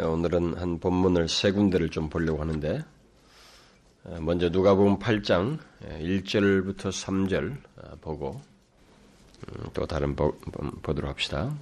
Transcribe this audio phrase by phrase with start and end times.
[0.00, 2.84] 오늘은 한 본문을 세 군데를 좀 보려고 하는데
[4.20, 8.40] 먼저 누가복음 8장 1절부터 3절 보고
[9.48, 10.32] 음, 또 다른 보,
[10.82, 11.52] 보도록 합시다.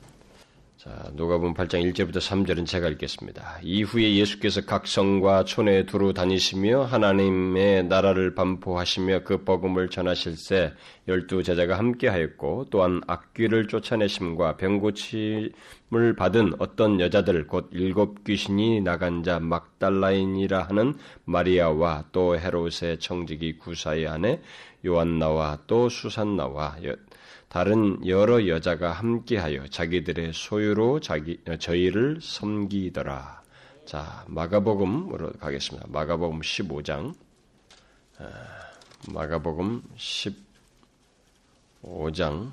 [0.77, 3.61] 자, 누가복음 8장 1절부터 3절은 제가 읽겠습니다.
[3.63, 10.75] 이후에 예수께서 각 성과 촌에 두루 다니시며 하나님의 나라를 반포하시며 그 복음을 전하실새
[11.09, 19.41] 열두 제자가 함께하였고 또한 악귀를 쫓아내심과 병고침을 받은 어떤 여자들 곧 일곱 귀신이 나간 자
[19.41, 24.43] 막달라인이라 하는 마리아와 또 헤롯의 청지기 구사의 아내
[24.85, 26.77] 요한나와 또 수산나와
[27.57, 33.43] 다른 여러 여자가 함께하여 자기들의 소유로 자기 어, 저희를 섬기더라.
[33.87, 35.87] 자, 마가복음으로 가겠습니다.
[35.89, 37.15] 마가복음 15장.
[38.19, 38.29] 어,
[39.11, 39.85] 마가복음
[41.83, 42.51] 15장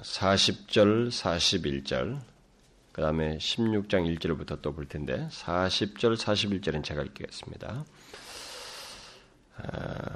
[0.00, 2.20] 40절, 41절,
[2.92, 7.84] 그 다음에 16장 1절부터 또 볼 텐데, 40절, 41절은 제가 읽겠습니다.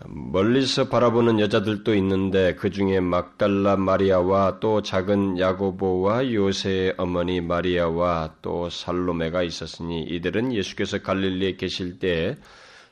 [0.09, 8.71] 멀리서 바라보는 여자들도 있는데 그 중에 막달라 마리아와 또 작은 야고보와 요새의 어머니 마리아와 또
[8.71, 12.37] 살로메가 있었으니 이들은 예수께서 갈릴리에 계실 때에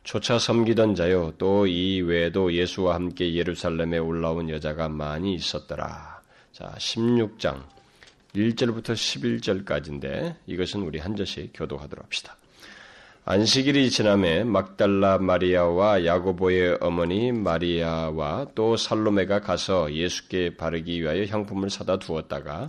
[0.05, 6.21] 조차 섬기던 자요 또 이 외에도 예수와 함께 예루살렘에 올라온 여자가 많이 있었더라.
[6.53, 7.63] 자, 16장
[8.35, 12.37] 1절부터 11절까지인데 이것은 우리 한 절씩 교도하도록 합시다.
[13.25, 22.01] 안식일이 지남에 막달라 마리아와 야고보의 어머니 마리아와 또 살로메가 가서 예수께 바르기 위하여 향품을 사다
[22.01, 22.69] 두었다가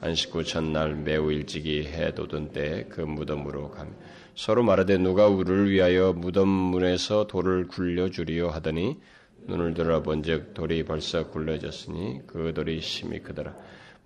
[0.00, 3.92] 안식 후 첫날 매우 일찍이 해 돋은 때 그 무덤으로 가며
[4.34, 8.98] 서로 말하되 누가 우리를 위하여 무덤 문에서 돌을 굴려 주리요 하더니
[9.46, 13.54] 눈을 들어본즉 돌이 벌써 굴려졌으니 그 돌이 심히 크더라.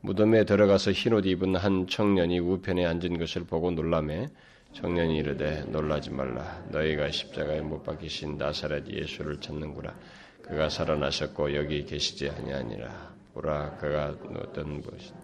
[0.02, 4.28] 무덤에 들어가서 흰옷 입은 한 청년이 우편에 앉은 것을 보고 놀라매
[4.74, 9.94] 청년이 이르되 놀라지 말라 너희가 십자가에 못 박히신 나사렛 예수를 찾는구나
[10.42, 15.16] 그가 살아나셨고 여기 계시지 아니하니라 보라 그가 어떤 것이다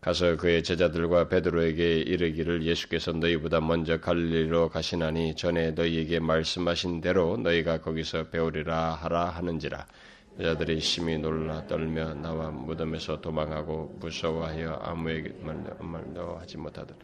[0.00, 7.80] 가서 그의 제자들과 베드로에게 이르기를 예수께서 너희보다 먼저 갈릴리로 가시나니 전에 너희에게 말씀하신 대로 너희가
[7.80, 9.86] 거기서 배우리라 하라 하는지라
[10.38, 15.34] 여자들이 심히 놀라 떨며 나와 무덤에서 도망하고 무서워하여 아무에게
[15.80, 16.96] 말도 하지 못하더라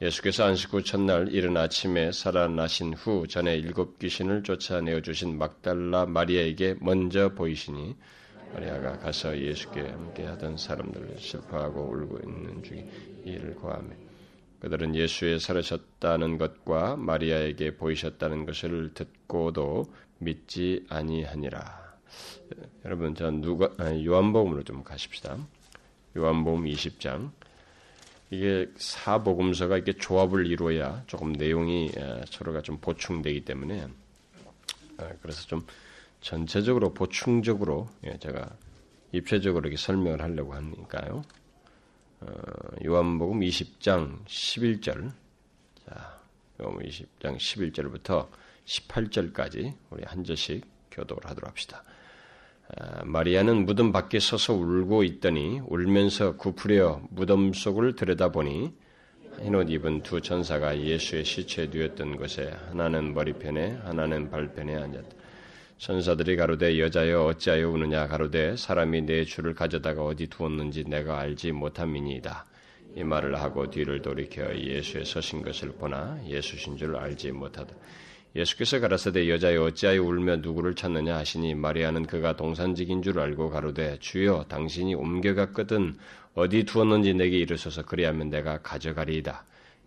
[0.00, 6.76] 예수께서 안식 후 첫날 이른 아침에 살아나신 후 전에 일곱 귀신을 쫓아내어 주신 막달라 마리아에게
[6.80, 7.96] 먼저 보이시니
[8.54, 12.88] 마리아가 가서 예수께 함께 하던 사람들을 슬퍼하고 울고 있는 중에
[13.24, 13.88] 이를 고하며
[14.60, 21.88] 그들은 예수의 살으셨다는 것과 마리아에게 보이셨다는 것을 듣고도 믿지 아니하니라.
[22.84, 25.38] 여러분, 저 누가 요한복음으로 좀 가십시다.
[26.16, 27.30] 요한복음 20장
[28.30, 31.90] 이게 사복음서가 이렇게 조합을 이루어야 조금 내용이
[32.30, 33.86] 서로가 좀 보충되기 때문에
[35.22, 35.62] 그래서 좀
[36.20, 38.50] 전체적으로 보충적으로 예, 제가
[39.12, 41.22] 입체적으로 이렇게 설명을 하려고 하니까요.
[42.20, 42.26] 어,
[42.84, 45.12] 요한복음 20장 11절,
[45.86, 46.20] 자,
[46.60, 48.28] 요한복음 20장 11절부터
[48.66, 51.84] 18절까지 우리 한 절씩 교독을 하도록 합시다.
[52.76, 58.72] 아, 마리아는 무덤 밖에 서서 울고 있더니 울면서 구부려 무덤 속을 들여다보니
[59.40, 65.08] 흰옷 입은 두 천사가 예수의 시체에 누웠던 곳에 하나는 머리편에 하나는 발편에 앉았다.
[65.78, 72.44] 천사들이 가로되 여자여 어찌하여 우느냐 가로되 사람이 내 주를 가져다가 어디 두었는지 내가 알지 못함이니이다.
[72.96, 77.74] 이 말을 하고 뒤를 돌이켜 예수의 서신 것을 보나 예수신 줄 알지 못하다.
[78.36, 84.44] 예수께서 가라사대 여자여 어찌하여 울며 누구를 찾느냐 하시니 마리아는 그가 동산직인 줄 알고 가로되 주여
[84.48, 85.96] 당신이 옮겨갔거든
[86.34, 89.44] 어디 두었는지 내게 이르소서 그리하면 내가 가져가리이다.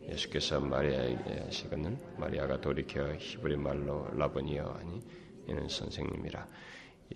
[0.10, 5.02] 예수께서 마리아에게 하시거늘 마리아가 돌이켜 히브리 말로 라보니어 하니
[5.48, 6.48] 이는 선생님이라.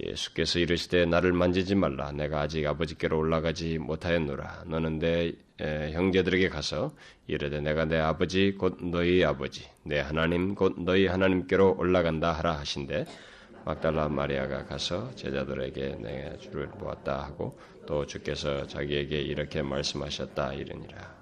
[0.02, 2.12] 예수께서 이르시되 나를 만지지 말라.
[2.12, 4.66] 내가 아직 아버지께로 올라가지 못하였노라.
[4.68, 6.94] 너는 내 형제들에게 가서
[7.28, 13.06] 이르되 내가 내 아버지 곧 너희 아버지, 내 하나님 곧 너희 하나님께로 올라간다 하라 하신대.
[13.66, 17.58] 막달라 마리아가 가서 제자들에게 내 주를 보았다 하고
[17.88, 21.16] 또 주께서 자기에게 이렇게 말씀하셨다 이르니라.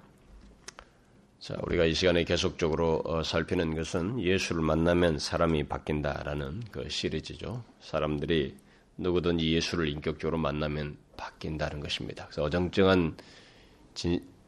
[1.40, 7.64] 자, 우리가 이 시간에 계속적으로 어, 살피는 것은 예수를 만나면 사람이 바뀐다라는 그 시리즈죠.
[7.80, 8.56] 사람들이
[8.96, 12.26] 누구든지 예수를 인격적으로 만나면 바뀐다는 것입니다.
[12.26, 13.26] 그래서 어정쩡한 진,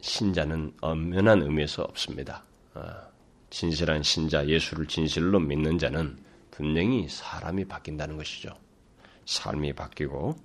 [0.01, 2.45] 신자는 엄연한 의미에서 없습니다.
[2.75, 3.03] 아,
[3.51, 6.19] 진실한 신자, 예수를 진실로 믿는 자는
[6.51, 8.51] 분명히 사람이 바뀐다는 것이죠.
[9.25, 10.37] 삶이 바뀌고.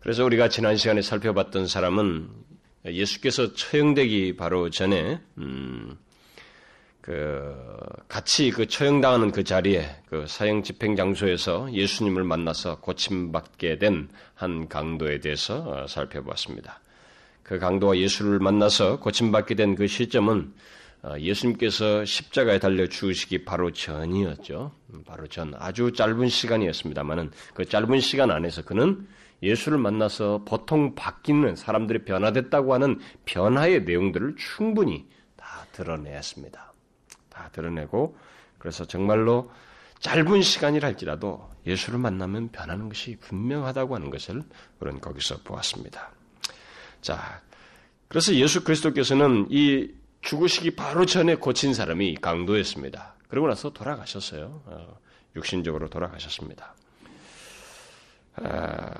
[0.00, 2.30] 그래서 우리가 지난 시간에 살펴봤던 사람은
[2.86, 5.98] 예수께서 처형되기 바로 전에 음,
[7.00, 7.54] 그
[8.08, 14.08] 같이 그 처형당하는 그 자리에 그 사형 집행 장소에서 예수님을 만나서 고침받게 된
[14.40, 16.80] 한 강도에 대해서 어, 살펴보았습니다.
[17.50, 20.54] 그 강도와 예수를 만나서 고침받게 된 그 시점은
[21.02, 24.70] 어, 예수님께서 십자가에 달려 죽으시기 바로 전이었죠.
[24.92, 29.08] 음, 바로 전 아주 짧은 시간이었습니다만은 그 짧은 시간 안에서 그는
[29.42, 36.72] 예수를 만나서 보통 바뀌는 사람들이 변화됐다고 하는 변화의 내용들을 충분히 다 드러내었습니다.
[37.30, 38.16] 다 드러내고
[38.58, 39.50] 그래서 정말로
[39.98, 44.44] 짧은 시간이라 할지라도 예수를 만나면 변하는 것이 분명하다고 하는 것을
[44.78, 46.19] 우리는 거기서 보았습니다.
[47.00, 47.40] 자,
[48.08, 49.88] 그래서 예수 그리스도께서는 이
[50.22, 53.14] 죽으시기 바로 전에 고친 사람이 강도였습니다.
[53.28, 54.62] 그러고 나서 돌아가셨어요.
[54.66, 54.98] 어,
[55.36, 56.74] 육신적으로 돌아가셨습니다.
[58.36, 58.90] 아,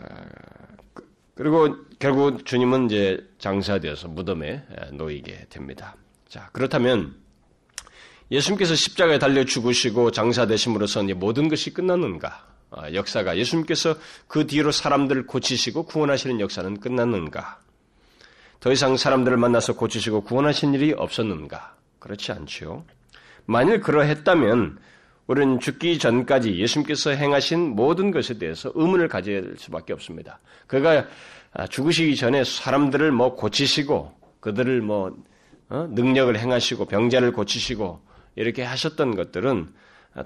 [1.35, 5.96] 그리고 결국 주님은 이제 장사되어서 무덤에 놓이게 됩니다.
[6.29, 7.17] 자, 그렇다면
[8.31, 12.46] 예수님께서 십자가에 달려 죽으시고 장사되심으로써 모든 것이 끝났는가?
[12.70, 13.96] 아, 역사가 예수님께서
[14.29, 17.61] 그 뒤로 사람들을 고치시고 구원하시는 역사는 끝났는가?
[18.61, 21.77] 더 이상 사람들을 만나서 고치시고 구원하신 일이 없었는가?
[21.99, 22.85] 그렇지 않지요.
[23.47, 24.79] 만일 그러했다면
[25.27, 30.41] 우리는 죽기 전까지 예수님께서 행하신 모든 것에 대해서 의문을 가질 수밖에 없습니다.
[30.67, 31.07] 그가
[31.71, 35.17] 죽으시기 전에 사람들을 뭐 고치시고 그들을 뭐
[35.69, 35.87] 어?
[35.91, 38.01] 능력을 행하시고 병자를 고치시고
[38.35, 39.73] 이렇게 하셨던 것들은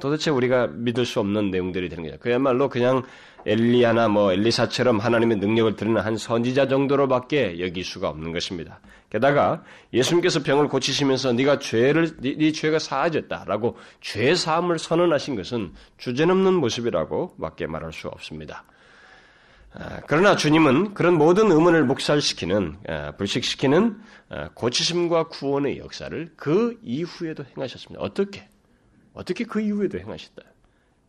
[0.00, 2.18] 도대체 우리가 믿을 수 없는 내용들이 되는 거죠.
[2.18, 3.02] 그야말로 그냥
[3.46, 8.80] 엘리야나 뭐 엘리사처럼 하나님의 능력을 드리는 한 선지자 정도로밖에 여길 수가 없는 것입니다.
[9.10, 16.54] 게다가 예수님께서 병을 고치시면서 네가 죄를 네, 네 죄가 사해졌다라고 죄 사함을 선언하신 것은 주제넘는
[16.54, 18.64] 모습이라고밖에 말할 수 없습니다.
[19.74, 27.44] 아, 그러나 주님은 그런 모든 의문을 묵살시키는 아, 불식시키는 아, 고치심과 구원의 역사를 그 이후에도
[27.56, 28.02] 행하셨습니다.
[28.02, 28.48] 어떻게?
[29.14, 30.42] 어떻게 그 이후에도 행하셨다?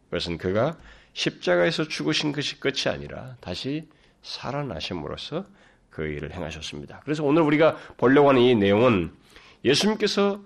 [0.09, 0.77] 그것은 그가
[1.13, 3.87] 십자가에서 죽으신 것이 끝이 아니라 다시
[4.21, 5.45] 살아나심으로써
[5.89, 7.01] 그 일을 행하셨습니다.
[7.03, 9.11] 그래서 오늘 우리가 보려고 하는 이 내용은
[9.63, 10.41] 예수님께서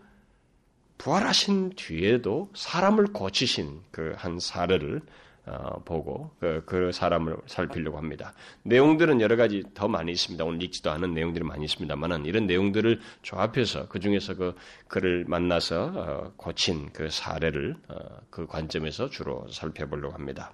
[0.97, 5.01] 부활하신 뒤에도 사람을 고치신 그 한 사례를
[5.49, 8.33] 어, 보고 그, 그, 사람을 살피려고 합니다.
[8.63, 10.43] 내용들은 여러 가지 더 많이 있습니다.
[10.45, 14.55] 오늘 읽지도 않은 내용들이 많이 있습니다만은 이런 내용들을 조합해서 그 중에서 그
[14.87, 17.95] 그를 만나서 어, 고친 그 사례를 어,
[18.29, 20.51] 그 관점에서 주로 살펴보려고 합니다.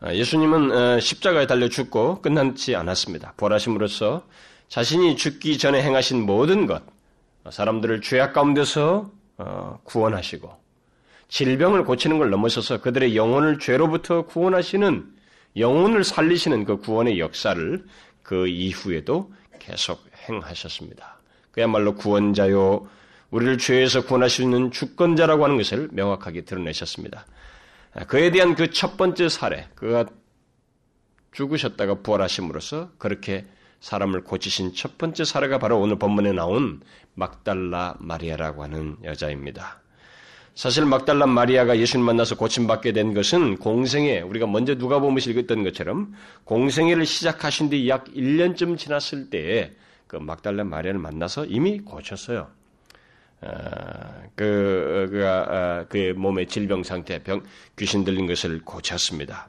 [0.00, 3.34] 어, 예수님은 어, 십자가에 달려 죽고 끝난지 않았습니다.
[3.36, 4.24] 부활하심으로써
[4.68, 6.82] 자신이 죽기 전에 행하신 모든 것,
[7.50, 10.57] 사람들을 죄악 가운데서 어, 구원하시고
[11.28, 15.06] 질병을 고치는 걸 넘어서서 그들의 영혼을 죄로부터 구원하시는
[15.56, 17.84] 영혼을 살리시는 그 구원의 역사를
[18.22, 21.18] 그 이후에도 계속 행하셨습니다.
[21.50, 22.88] 그야말로 구원자요,
[23.30, 24.02] 우리를 죄에서
[24.40, 27.26] 있는 주권자라고 하는 것을 명확하게 드러내셨습니다.
[28.06, 30.06] 그에 대한 그 첫 번째 사례, 그가
[31.32, 33.46] 죽으셨다가 부활하심으로써 그렇게
[33.80, 36.80] 사람을 고치신 첫 번째 사례가 바로 오늘 본문에 나온
[37.14, 39.82] 막달라 마리아라고 하는 여자입니다.
[40.58, 46.12] 사실 막달라 마리아가 예수님 만나서 고침받게 된 것은 공생애, 우리가 먼저 누가 보면서 읽었던 것처럼
[46.42, 49.70] 공생애를 시작하신 뒤 약 1년쯤 지났을 때에
[50.08, 52.48] 그 막달라 마리아를 만나서 이미 고쳤어요.
[53.40, 57.40] 아, 그, 아, 그의 몸의 질병 상태, 병,
[57.78, 59.46] 귀신 들린 것을 고쳤습니다.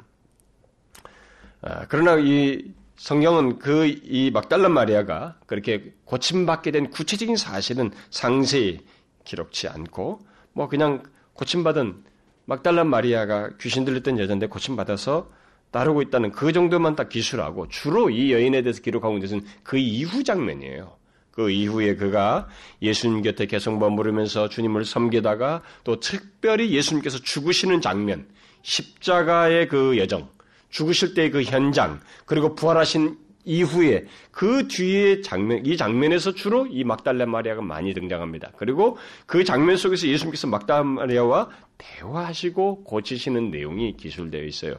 [1.64, 2.66] 아, 그러나 이
[2.98, 8.82] 성경은 그 이 막달란 마리아가 그렇게 고침받게 된 구체적인 사실은 상세히
[9.24, 11.04] 기록치 않고 뭐 그냥
[11.34, 12.04] 고침받은
[12.46, 15.30] 막달란 마리아가 귀신 들렸던 여자인데 고침받아서
[15.72, 20.24] 따르고 있다는 그 정도만 딱 기술하고 주로 이 여인에 대해서 기록하고 있는 것은 그 이후
[20.24, 20.98] 장면이에요.
[21.32, 22.48] 그 이후에 그가
[22.82, 28.28] 예수님 곁에 계속 머무르면서 주님을 섬기다가 또 특별히 예수님께서 죽으시는 장면,
[28.64, 30.28] 십자가의 그 여정,
[30.70, 33.18] 죽으실 때의 그 현장, 그리고 부활하신
[33.50, 38.52] 이후에 그 뒤에 장면, 이 장면에서 주로 이 막달라 마리아가 많이 등장합니다.
[38.58, 44.76] 그리고 그 장면 속에서 예수님께서 막달라 마리아와 대화하시고 고치시는 내용이 기술되어 있어요.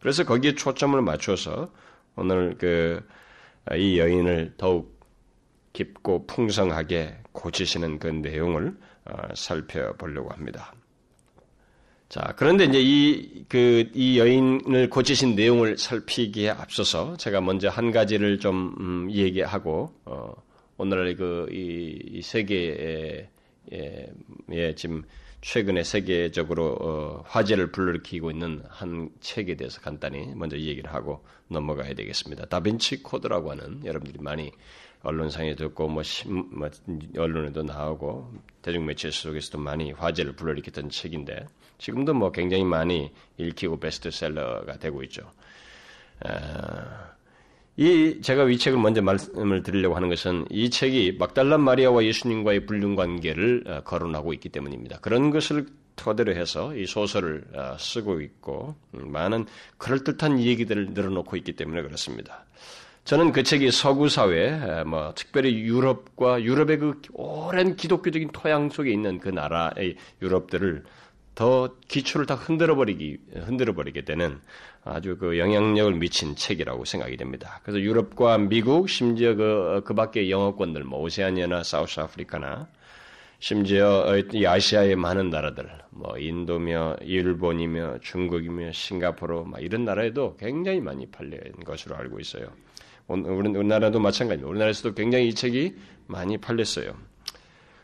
[0.00, 1.70] 그래서 거기에 초점을 맞춰서
[2.16, 3.02] 오늘 그
[3.76, 5.00] 이 여인을 더욱
[5.72, 10.74] 깊고 풍성하게 고치시는 그 내용을 어, 살펴보려고 합니다.
[12.12, 18.38] 자, 그런데 이제 이, 그, 이 여인을 고치신 내용을 살피기에 앞서서 제가 먼저 한 가지를
[18.38, 20.34] 좀, 음, 얘기하고, 어,
[20.76, 23.30] 오늘날 그, 이, 이 세계에,
[23.72, 24.06] 예,
[24.52, 25.04] 예, 지금
[25.40, 31.94] 최근에 세계적으로 어, 화제를 불러일으키고 있는 한 책에 대해서 간단히 먼저 이 얘기를 하고 넘어가야
[31.94, 32.44] 되겠습니다.
[32.44, 34.52] 다빈치 코드라고 하는 여러분들이 많이
[35.02, 36.68] 언론상에 듣고 뭐, 신, 뭐
[37.16, 41.46] 언론에도 나오고 대중매체 속에서도 많이 화제를 불러일으켰던 책인데
[41.82, 45.28] 지금도 뭐 굉장히 많이 읽히고 베스트셀러가 되고 있죠.
[46.20, 47.10] 아,
[47.76, 52.94] 이 제가 이 책을 먼저 말씀을 드리려고 하는 것은 이 책이 막달란 마리아와 예수님과의 불륜
[52.94, 55.00] 관계를 어, 거론하고 있기 때문입니다.
[55.00, 59.46] 그런 것을 토대로 해서 이 소설을 어, 쓰고 있고 음, 많은
[59.78, 62.44] 그럴듯한 얘기들을 늘어놓고 있기 때문에 그렇습니다.
[63.04, 69.18] 저는 그 책이 서구 사회, 뭐 특별히 유럽과 유럽의 그 오랜 기독교적인 토양 속에 있는
[69.18, 70.84] 그 나라의 유럽들을
[71.34, 74.38] 더 기초를 다 흔들어 버리기 흔들어 버리게 되는
[74.84, 77.60] 아주 그 영향력을 미친 책이라고 생각이 됩니다.
[77.62, 82.68] 그래서 유럽과 미국 심지어 그, 그 밖의 영어권들 뭐 오세아니아나 사우스 아프리카나
[83.38, 91.06] 심지어 이 아시아의 많은 나라들 뭐 인도며 일본이며 중국이며 싱가포르 막 이런 나라에도 굉장히 많이
[91.06, 92.46] 팔린 것으로 알고 있어요.
[93.08, 94.48] 우리나라도 마찬가지입니다.
[94.48, 95.74] 우리나라에서도 굉장히 이 책이
[96.06, 96.94] 많이 팔렸어요.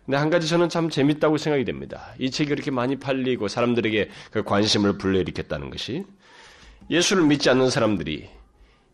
[0.09, 2.15] 근데 한 가지 저는 참 재밌다고 생각이 됩니다.
[2.19, 6.03] 이 책이 그렇게 많이 팔리고 사람들에게 그 관심을 불러일으켰다는 것이
[6.89, 8.27] 예수를 믿지 않는 사람들이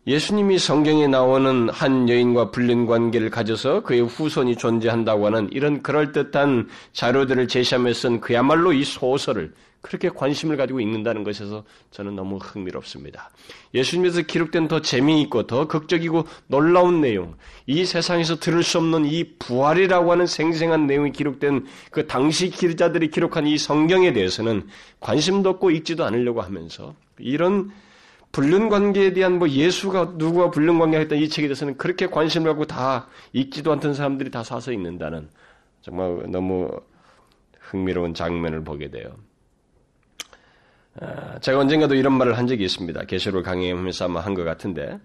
[0.07, 7.47] 예수님이 성경에 나오는 한 여인과 불륜 관계를 가져서 그의 후손이 존재한다고 하는 이런 그럴듯한 자료들을
[7.47, 9.53] 제시하면서 쓴 그야말로 이 소설을
[9.85, 13.29] 그렇게 관심을 가지고 읽는다는 것에서 저는 너무 흥미롭습니다.
[13.75, 17.35] 예수님에서 기록된 더 재미있고 더 극적이고 놀라운 내용,
[17.67, 23.45] 이 세상에서 들을 수 없는 이 부활이라고 하는 생생한 내용이 기록된 그 당시 기자들이 기록한
[23.45, 24.67] 이 성경에 대해서는
[25.01, 27.69] 관심도 없고 읽지도 않으려고 하면서 이런
[28.31, 32.65] 불륜 관계에 대한 뭐 예수가 누구와 불륜 관계가 했던 이 책에 대해서는 그렇게 관심을 갖고
[32.65, 35.29] 다 읽지도 않던 사람들이 다 사서 읽는다는
[35.83, 36.71] 정말 너무
[37.59, 39.15] 흥미로운 장면을 보게 돼요.
[41.01, 43.03] 아, 제가 언젠가도 이런 말을 한 적이 있습니다.
[43.05, 44.97] 계시록 강의하면서 아마 한 것 같은데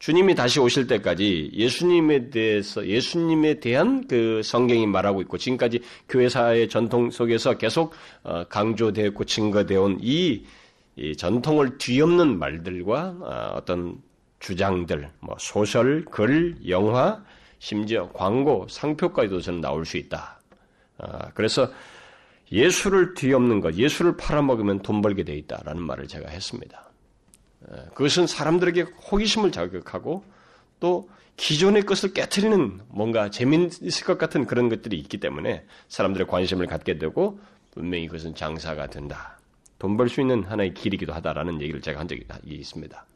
[0.00, 7.10] 주님이 다시 오실 때까지 예수님에 대해서 예수님에 대한 그 성경이 말하고 있고 지금까지 교회사의 전통
[7.12, 10.44] 속에서 계속 어, 강조되었고 증거되어 온이
[10.96, 14.02] 이 전통을 뒤엎는 말들과 어, 어떤
[14.40, 17.22] 주장들, 뭐 소설, 글, 영화,
[17.60, 20.40] 심지어 광고, 상표까지도 저는 나올 수 있다.
[20.98, 21.70] 어, 그래서
[22.52, 26.90] 예수를 뒤엎는 것, 예수를 팔아먹으면 돈 벌게 돼 있다라는 말을 제가 했습니다.
[27.66, 30.24] 어, 그것은 사람들에게 호기심을 자극하고
[30.78, 36.98] 또 기존의 것을 깨뜨리는 뭔가 재미있을 것 같은 그런 것들이 있기 때문에 사람들의 관심을 갖게
[36.98, 37.40] 되고
[37.70, 39.38] 분명히 그것은 장사가 된다.
[39.78, 43.06] 돈 벌 수 있는 하나의 길이기도 하다라는 얘기를 제가 한 적이 있습니다.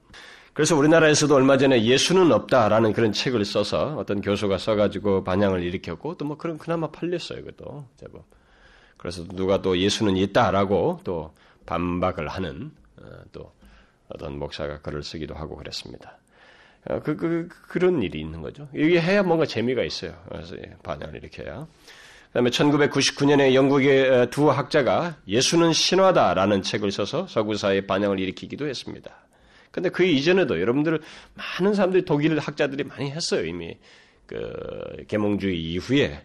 [0.54, 6.24] 그래서 우리나라에서도 얼마 전에 예수는 없다라는 그런 책을 써서 어떤 교수가 써가지고 반향을 일으켰고 또
[6.24, 8.24] 뭐 그런 그나마 팔렸어요, 그것도 제법.
[8.96, 11.32] 그래서 누가 또 예수는 있다라고 또
[11.66, 13.52] 반박을 하는 어, 또
[14.08, 16.18] 어떤 목사가 글을 쓰기도 하고 그랬습니다.
[16.88, 18.68] 어, 그, 그, 그런 일이 있는 거죠.
[18.74, 20.14] 이게 해야 뭔가 재미가 있어요.
[20.28, 21.66] 그래서 반향을 일으켜야.
[22.26, 29.10] 그 다음에 1999년에 영국의 두 학자가 예수는 신화다라는 책을 써서 서구사의 반영을 일으키기도 했습니다.
[29.70, 31.00] 근데 그 이전에도 여러분들
[31.34, 33.44] 많은 사람들이 독일 학자들이 많이 했어요.
[33.44, 33.76] 이미
[34.26, 36.22] 그 계몽주의 이후에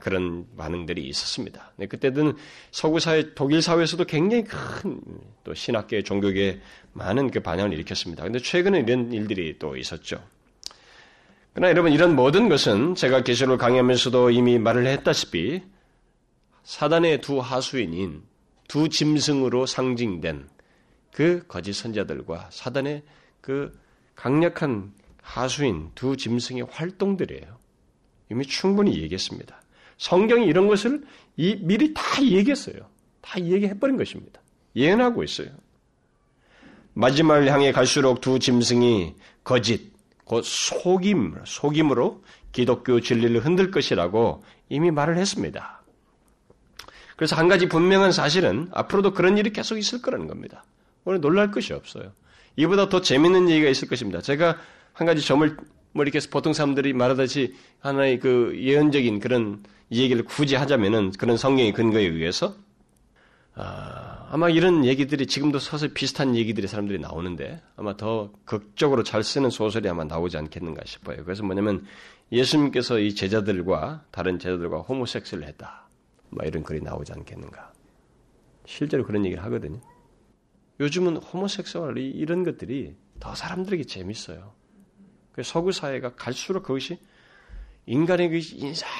[0.00, 1.72] 그런 반응들이 있었습니다.
[1.88, 2.34] 그때는
[2.70, 5.00] 서구 사회, 독일 사회에서도 굉장히 큰
[5.48, 6.60] 또 신학계, 종교계
[6.92, 8.22] 많은 그 반영을 일으켰습니다.
[8.22, 10.22] 근데 최근에 이런 일들이 또 있었죠.
[11.54, 15.62] 그러나 여러분 이런 모든 것은 제가 계시록을 강의하면서도 이미 말을 했다시피
[16.64, 18.24] 사단의 두 하수인인
[18.68, 20.50] 두 짐승으로 상징된
[21.12, 23.02] 그 거짓 선자들과 사단의
[23.40, 23.72] 그
[24.14, 24.92] 강력한
[25.22, 27.56] 하수인 두 짐승의 활동들이에요.
[28.30, 29.62] 이미 충분히 얘기했습니다.
[29.98, 31.02] 성경이 이런 것을
[31.36, 32.76] 미리 다 얘기했어요.
[33.20, 34.40] 다 얘기해버린 것입니다.
[34.74, 35.48] 예언하고 있어요.
[36.94, 39.14] 마지막을 향해 갈수록 두 짐승이
[39.44, 39.92] 거짓,
[40.24, 45.82] 곧 속임, 속임으로 기독교 진리를 흔들 것이라고 이미 말을 했습니다.
[47.16, 50.64] 그래서 한 가지 분명한 사실은 앞으로도 그런 일이 계속 있을 거라는 겁니다.
[51.04, 52.12] 오늘 놀랄 것이 없어요.
[52.56, 54.20] 이보다 더 재밌는 얘기가 있을 것입니다.
[54.20, 54.58] 제가
[54.92, 55.56] 한 가지 점을
[55.92, 62.02] 뭐 이렇게 보통 사람들이 말하듯이 하나의 그 예언적인 그런 얘기를 굳이 하자면은 그런 성경의 근거에
[62.02, 62.54] 의해서
[63.54, 69.50] 아, 마 이런 얘기들이 지금도 서서 비슷한 얘기들이 사람들이 나오는데 아마 더 극적으로 잘 쓰는
[69.50, 71.24] 소설이 아마 나오지 않겠는가 싶어요.
[71.24, 71.84] 그래서 뭐냐면
[72.30, 75.88] 예수님께서 이 제자들과 다른 제자들과 호모섹스를 했다.
[76.30, 77.72] 뭐 이런 글이 나오지 않겠는가.
[78.66, 79.80] 실제로 그런 얘기를 하거든요.
[80.78, 84.52] 요즘은 호모섹스얼 이런 것들이 더 사람들에게 재밌어요.
[85.42, 86.98] 서구 사회가 갈수록 그것이
[87.88, 88.40] 인간의 그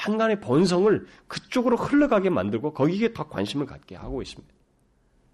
[0.09, 4.52] 인간의 본성을 그쪽으로 흘러가게 만들고 거기에 더 관심을 갖게 하고 있습니다.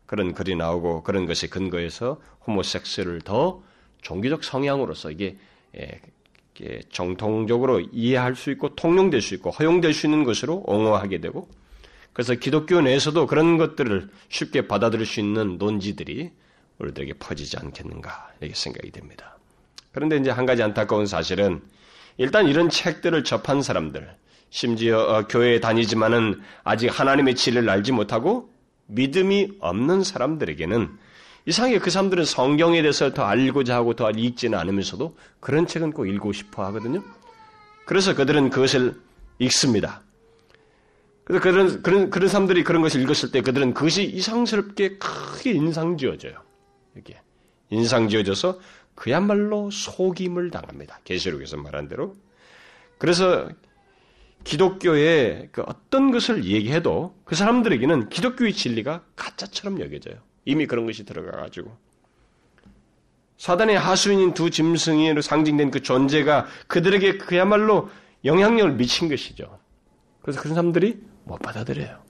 [0.06, 3.62] 그런 글이 나오고 그런 것에 근거해서 호모섹스를 더
[4.02, 5.38] 종교적 성향으로서 이게
[5.76, 11.48] 예, 정통적으로 이해할 수 있고 통용될 수 있고 허용될 수 있는 것으로 옹호하게 되고
[12.12, 16.30] 그래서 기독교 내에서도 그런 것들을 쉽게 받아들일 수 있는 논지들이
[16.78, 19.36] 우리들에게 퍼지지 않겠는가 이렇게 생각이 됩니다.
[19.90, 21.62] 그런데 이제 한 가지 안타까운 사실은
[22.16, 24.08] 일단 이런 책들을 접한 사람들,
[24.50, 28.50] 심지어 어, 교회에 다니지만은 아직 하나님의 진리를 알지 못하고
[28.86, 30.90] 믿음이 없는 사람들에게는
[31.46, 36.32] 이상하게 그 사람들은 성경에 대해서 더 알고자 하고 더 읽지는 않으면서도 그런 책은 꼭 읽고
[36.32, 37.02] 싶어 하거든요.
[37.84, 38.94] 그래서 그들은 그것을
[39.40, 40.02] 읽습니다.
[41.24, 46.34] 그래서 그런, 그런, 그런 사람들이 그런 것을 읽었을 때 그들은 그것이 이상스럽게 크게 인상 지어져요.
[46.94, 47.18] 이렇게.
[47.70, 48.58] 인상 지어져서
[48.94, 51.00] 그야말로 속임을 당합니다.
[51.04, 52.14] 계시록에서 말한 대로.
[52.98, 53.48] 그래서
[54.44, 60.16] 기독교의 그 어떤 것을 얘기해도 그 사람들에게는 기독교의 진리가 가짜처럼 여겨져요.
[60.44, 61.76] 이미 그런 것이 들어가가지고.
[63.38, 67.90] 사단의 하수인인 두 짐승으로 상징된 그 존재가 그들에게 그야말로
[68.24, 69.58] 영향력을 미친 것이죠.
[70.22, 72.02] 그래서 그런 사람들이 못 받아들여요.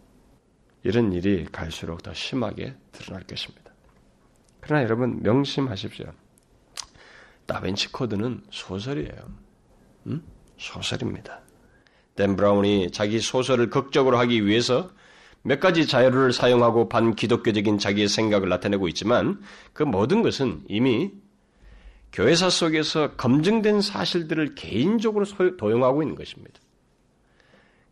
[0.82, 3.72] 이런 일이 갈수록 더 심하게 드러날 것입니다.
[4.60, 6.06] 그러나 여러분 명심하십시오.
[7.46, 9.44] 다빈치 코드는 소설이에요.
[10.06, 10.22] 음?
[10.56, 11.40] 소설입니다.
[12.16, 14.90] 댄 브라운이 자기 소설을 극적으로 하기 위해서
[15.42, 21.10] 몇 가지 자료를 사용하고 반기독교적인 자기의 생각을 나타내고 있지만 그 모든 것은 이미
[22.12, 25.24] 교회사 속에서 검증된 사실들을 개인적으로
[25.58, 26.60] 도용하고 있는 것입니다.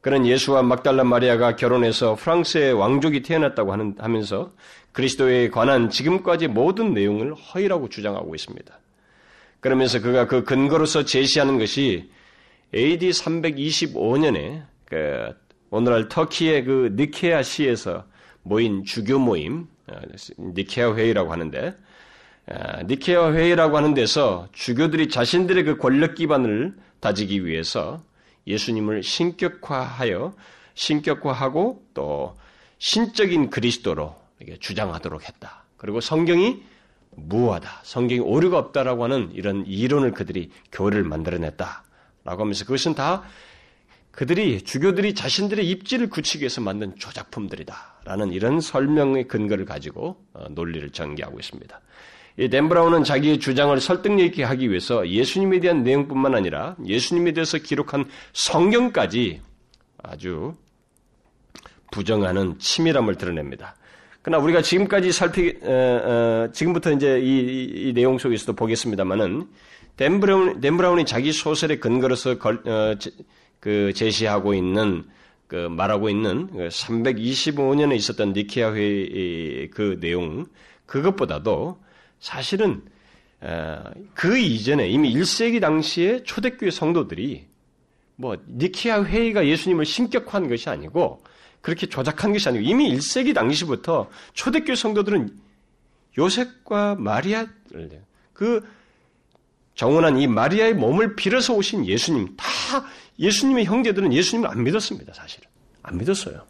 [0.01, 4.53] 그는 예수와 막달라 마리아가 결혼해서 프랑스의 왕족이 태어났다고 하면서
[4.93, 8.79] 그리스도에 관한 지금까지 모든 내용을 허위라고 주장하고 있습니다.
[9.63, 12.11] 그러면서 그가 그 근거로서 제시하는 것이
[12.75, 15.33] AD 325년에 그
[15.71, 18.05] 오늘날 터키의 그 니케아 시에서
[18.43, 19.95] 모인 주교 모임 어,
[20.37, 21.77] 니케아 회의라고 하는데
[22.47, 28.03] 어, 니케아 회의라고 하는 데서 주교들이 자신들의 그 권력 기반을 다지기 위해서
[28.49, 30.35] 예수님을 신격화하여
[30.75, 32.37] 신격화하고 또
[32.79, 34.17] 신적인 그리스도로
[34.59, 35.67] 주장하도록 했다.
[35.77, 36.63] 그리고 성경이
[37.15, 41.85] 무하다, 성경이 오류가 없다라고 하는 이런 이론을 그들이 교회를 만들어냈다.
[42.25, 43.23] 라고 하면서 그것은 다
[44.13, 48.01] 그들이, 주교들이 자신들의 입지를 굳히기 위해서 만든 조작품들이다.
[48.05, 51.81] 라는 이런 설명의 근거를 가지고 어, 논리를 전개하고 있습니다.
[52.39, 58.07] 이 댄브라운은 자기의 주장을 설득력 있게 하기 위해서 예수님에 대한 내용뿐만 아니라 예수님에 대해서 기록한
[58.33, 59.41] 성경까지
[60.03, 60.55] 아주
[61.91, 63.77] 부정하는 치밀함을 드러냅니다.
[64.23, 69.49] 그러나 우리가 지금까지 살피, 어, 어, 지금부터 이제 이, 이, 이, 내용 속에서도 보겠습니다만은
[69.97, 73.11] 댄 브라운, 댄 브라운이 자기 소설의 근거로서 걸, 어, 제,
[73.59, 75.05] 그 제시하고 있는
[75.49, 80.47] 그 말하고 있는 325년에 그 있었던 니케아 회의 그 내용
[80.87, 81.79] 그것보다도
[82.21, 82.83] 사실은
[83.41, 83.83] 어,
[84.15, 87.45] 그 이전에 이미 1세기 당시에 초대교회 성도들이
[88.17, 91.23] 뭐 니케아 회의가 예수님을 신격화한 것이 아니고
[91.63, 95.35] 그렇게 조작한 것이 아니고 이미 1세기 당시부터 초대교회 성도들은
[96.19, 98.03] 요셉과 마리아를
[98.35, 98.69] 그
[99.75, 102.45] 정원한 이 마리아의 몸을 빌어서 오신 예수님, 다
[103.19, 105.49] 예수님의 형제들은 예수님을 안 믿었습니다, 사실은.
[105.83, 106.47] 안 믿었어요.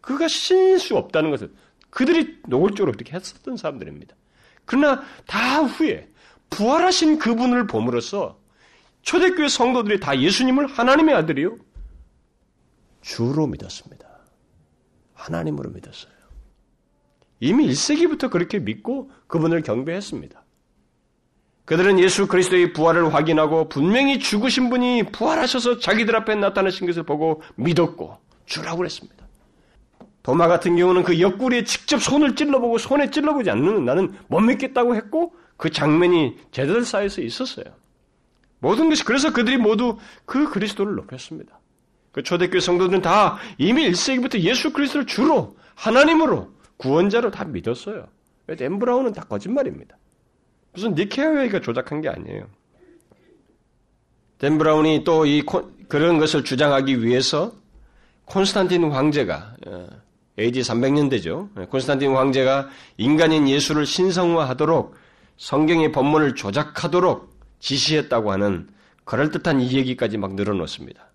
[0.00, 1.52] 그가 신일 수 없다는 것을
[1.88, 4.14] 그들이 노골적으로 그렇게 했었던 사람들입니다.
[4.64, 6.08] 그러나 다 후에
[6.50, 8.38] 부활하신 그분을 봄으로써
[9.02, 11.56] 초대교회 성도들이 다 예수님을 하나님의 아들이요.
[13.00, 14.08] 주로 믿었습니다.
[15.14, 16.12] 하나님으로 믿었어요.
[17.40, 20.44] 이미 1세기부터 그렇게 믿고 그분을 경배했습니다.
[21.64, 28.18] 그들은 예수 그리스도의 부활을 확인하고 분명히 죽으신 분이 부활하셔서 자기들 앞에 나타나신 것을 보고 믿었고
[28.44, 29.26] 주라고 그랬습니다.
[30.22, 35.34] 도마 같은 경우는 그 옆구리에 직접 손을 찔러보고 손에 찔러보지 않는 나는 못 믿겠다고 했고
[35.56, 37.66] 그 장면이 제자들 사이에서 있었어요.
[38.58, 41.60] 모든 것이 그래서 그들이 모두 그 그리스도를 높였습니다.
[42.12, 48.06] 그 초대교회 성도들은 다 이미 1세기부터 예수 그리스도를 주로 하나님으로 구원자로 다 믿었어요.
[48.48, 49.96] 댄 브라운은 다 거짓말입니다.
[50.72, 52.46] 무슨 니케아회의가 조작한 게 아니에요.
[54.38, 55.42] 댄 브라운이 또 이
[55.88, 57.52] 그런 것을 주장하기 위해서
[58.24, 59.56] 콘스탄틴 황제가
[60.38, 61.68] AD 어, 300년대죠.
[61.68, 64.94] 콘스탄틴 황제가 인간인 예수를 신성화하도록
[65.36, 68.68] 성경의 본문을 조작하도록 지시했다고 하는
[69.04, 71.09] 그럴듯한 이 얘기까지 막 늘어놓습니다.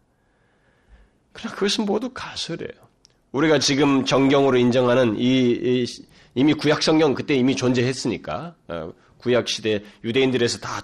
[1.36, 2.86] 그러나 그것은 모두 가설이에요.
[3.34, 5.86] 우리가 지금 정경으로 인정하는 이, 이
[6.34, 10.82] 이미 구약 성경 그때 이미 존재했으니까 어, 구약 시대 유대인들에서 다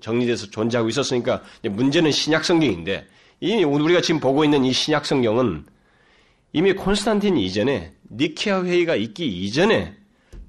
[0.00, 3.06] 정리돼서 존재하고 있었으니까 문제는 신약 성경인데
[3.40, 5.64] 이 우리가 지금 보고 있는 이 신약 성경은
[6.52, 9.94] 이미 콘스탄틴 이전에 니케아 회의가 있기 이전에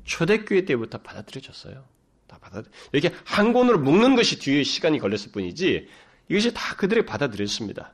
[0.05, 1.83] 초대교회 때부터 받아들여졌어요.
[2.27, 5.87] 다 받아 이렇게 한 권으로 묶는 것이 뒤에 시간이 걸렸을 뿐이지
[6.29, 7.93] 이것이 다 그들이 받아들였습니다.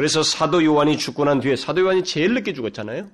[0.00, 3.10] 그래서 사도 요한이 죽고 난 뒤에 사도 요한이 제일 늦게 죽었잖아요.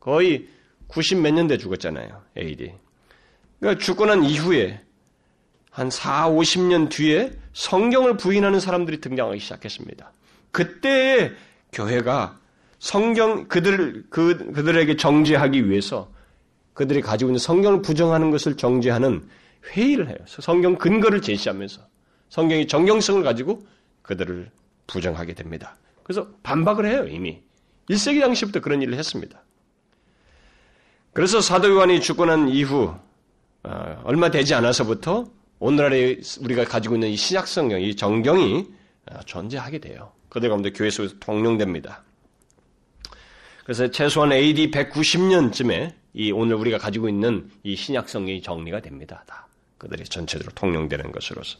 [0.00, 0.48] 거의
[0.86, 2.22] 90 몇 년대 죽었잖아요.
[2.34, 2.72] AD.
[3.60, 4.80] 그러니까 죽고 난 이후에
[5.70, 10.10] 한 4, 50년 뒤에 성경을 부인하는 사람들이 등장하기 시작했습니다.
[10.50, 11.34] 그때의
[11.74, 12.38] 교회가
[12.78, 16.10] 성경 그들 그 그들에게 정죄하기 위해서
[16.72, 19.28] 그들이 가지고 있는 성경을 부정하는 것을 정죄하는
[19.72, 20.16] 회의를 해요.
[20.26, 21.82] 성경 근거를 제시하면서
[22.30, 23.60] 성경의 정경성을 가지고
[24.00, 24.50] 그들을
[24.86, 25.76] 부정하게 됩니다.
[26.08, 27.42] 그래서 반박을 해요, 이미.
[27.90, 29.42] 1세기 당시부터 그런 일을 했습니다.
[31.12, 32.94] 그래서 사도 요한이 죽고 난 이후
[33.62, 35.26] 어, 얼마 되지 않아서부터
[35.58, 38.66] 오늘날에 우리가 가지고 있는 이 신약 성경, 이 정경이
[39.10, 40.12] 어, 존재하게 돼요.
[40.30, 42.02] 그들 가운데 교회 속에서 통용됩니다.
[43.64, 49.24] 그래서 최소한 AD 190년쯤에 이 오늘 우리가 가지고 있는 이 신약 성경이 정리가 됩니다.
[49.26, 51.58] 다 그들이 전체적으로 통용되는 것으로서.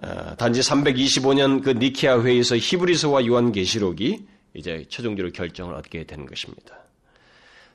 [0.00, 6.76] 어, 단지 325년 그 니케아 회의에서 히브리서와 요한계시록이 이제 최종적으로 결정을 얻게 되는 것입니다.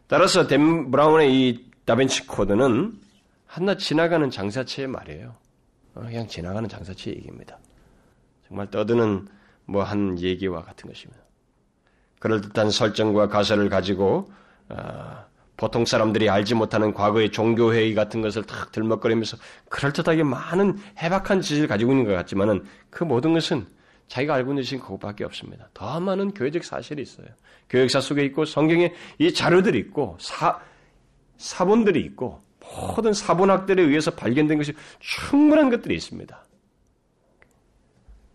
[0.07, 2.99] 따라서 댐 브라운의 이 다빈치 코드는
[3.45, 5.35] 하나 지나가는 장사체의 말이에요.
[5.95, 7.57] 어, 그냥 지나가는 장사체 얘기입니다.
[8.47, 9.27] 정말 떠드는
[9.65, 11.21] 뭐 한 얘기와 같은 것입니다.
[12.19, 14.31] 그럴듯한 설정과 가설을 가지고
[14.69, 15.25] 어,
[15.57, 19.37] 보통 사람들이 알지 못하는 과거의 종교회의 같은 것을 탁 들먹거리면서
[19.69, 23.65] 그럴듯하게 많은 해박한 지식을 가지고 있는 것 같지만은 그 모든 것은
[24.07, 25.69] 자기가 알고 있는 것은 그것밖에 없습니다.
[25.73, 27.27] 더 많은 교회적 사실이 있어요.
[27.69, 30.59] 교역사 속에 있고 성경에 이 자료들이 있고 사,
[31.37, 36.45] 사본들이 있고 모든 사본학들에 의해서 발견된 것이 충분한 것들이 있습니다.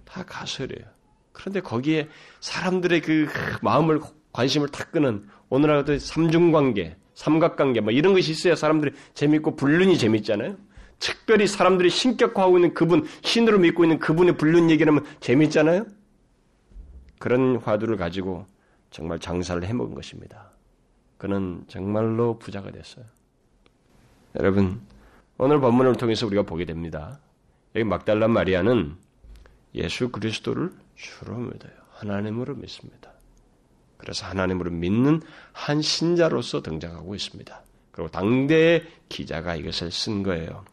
[0.04, 0.86] 다 가설이에요.
[1.32, 2.08] 그런데 거기에
[2.40, 3.28] 사람들의 그
[3.62, 4.00] 마음을
[4.32, 10.56] 관심을 탁 끄는 오늘날 같은 삼중관계, 삼각관계 뭐 이런 것이 있어야 사람들이 재밌고 불륜이 재밌잖아요.
[10.98, 15.86] 특별히 사람들이 신격화하고 있는 그분, 신으로 믿고 있는 그분의 불륜 얘기를 하면 재밌잖아요.
[17.18, 18.46] 그런 화두를 가지고
[18.90, 20.50] 정말 장사를 해먹은 것입니다.
[21.18, 23.04] 그는 정말로 부자가 됐어요.
[24.38, 24.80] 여러분,
[25.38, 27.18] 오늘 본문을 통해서 우리가 보게 됩니다.
[27.74, 28.96] 여기 막달란 마리아는
[29.74, 31.72] 예수 그리스도를 주로 믿어요.
[31.92, 33.11] 하나님으로 믿습니다.
[34.02, 37.62] 그래서 하나님으로 믿는 한 신자로서 등장하고 있습니다.
[37.92, 40.64] 그리고 당대의 기자가 이것을 쓴 거예요.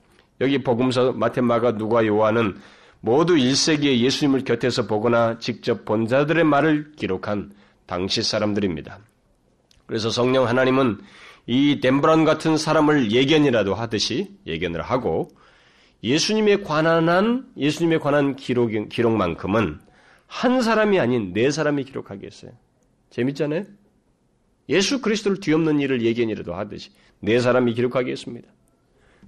[0.42, 2.58] 여기 복음서 마테 마가 누가 요한은
[3.02, 7.52] 모두 1세기에 예수님을 곁에서 보거나 직접 본 자들의 말을 기록한
[7.86, 8.98] 당시 사람들입니다.
[9.86, 11.00] 그래서 성령 하나님은
[11.46, 15.30] 이 덴브란 같은 사람을 예견이라도 하듯이 예견을 하고
[16.04, 19.80] 예수님에 관한 예수님에 관한 기록 기록만큼은
[20.26, 22.52] 한 사람이 아닌 네 사람이 기록하게 했어요.
[23.10, 23.66] 재밌잖아요?
[24.70, 28.48] 예수 그리스도를 뒤엎는 일을 예견이라도 하듯이 네 사람이 기록하게 했습니다.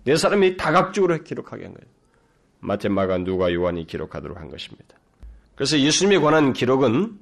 [0.03, 1.91] 네 사람이 다각적으로 기록하게 한 거예요.
[2.59, 4.97] 마테마가 누가 요한이 기록하도록 한 것입니다.
[5.55, 7.19] 그래서 예수님에 관한 기록은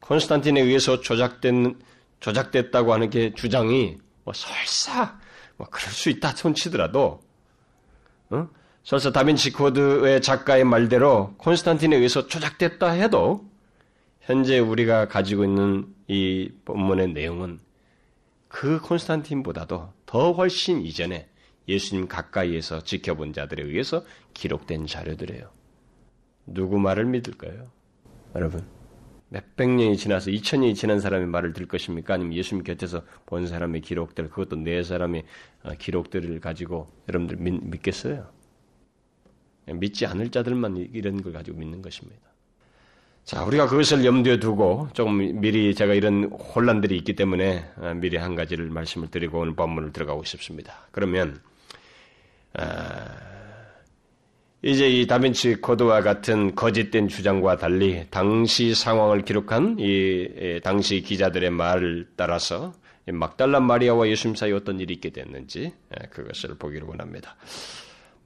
[0.00, 1.78] 콘스탄틴에 의해서 조작된
[2.20, 5.18] 조작됐다고 하는 게 주장이 뭐 설사
[5.56, 7.20] 뭐 그럴 수 있다 손치더라도
[8.30, 8.48] 어?
[8.84, 13.44] 설사 다빈치 코드의 작가의 말대로 콘스탄틴에 의해서 조작됐다 해도
[14.20, 17.60] 현재 우리가 가지고 있는 이 본문의 내용은
[18.48, 21.28] 그 콘스탄틴보다도 더 훨씬 이전에
[21.68, 25.50] 예수님 가까이에서 지켜본 자들에 의해서 기록된 자료들이에요.
[26.46, 27.70] 누구 말을 믿을까요?
[28.36, 28.64] 여러분,
[29.28, 32.14] 몇백 년이 지나서 이천 년이 지난 사람의 말을 들 것입니까?
[32.14, 35.24] 아니면 예수님 곁에서 본 사람의 기록들, 그것도 네 사람의
[35.64, 38.30] 어, 기록들을 가지고 여러분들 믿, 믿겠어요?
[39.66, 42.25] 믿지 않을 자들만 이런 걸 가지고 믿는 것입니다.
[43.26, 48.36] 자, 우리가 그것을 염두에 두고 조금 미리 제가 이런 혼란들이 있기 때문에 어, 미리 한
[48.36, 50.86] 가지를 말씀을 드리고 오늘 본문을 들어가고 싶습니다.
[50.92, 51.40] 그러면
[52.54, 53.04] 아,
[54.62, 62.10] 이제 이 다빈치 코드와 같은 거짓된 주장과 달리 당시 상황을 기록한 이 당시 기자들의 말을
[62.14, 62.74] 따라서
[63.06, 65.72] 막달란 마리아와 예수님 사이 어떤 일이 있게 됐는지
[66.10, 67.34] 그것을 보기를 원합니다.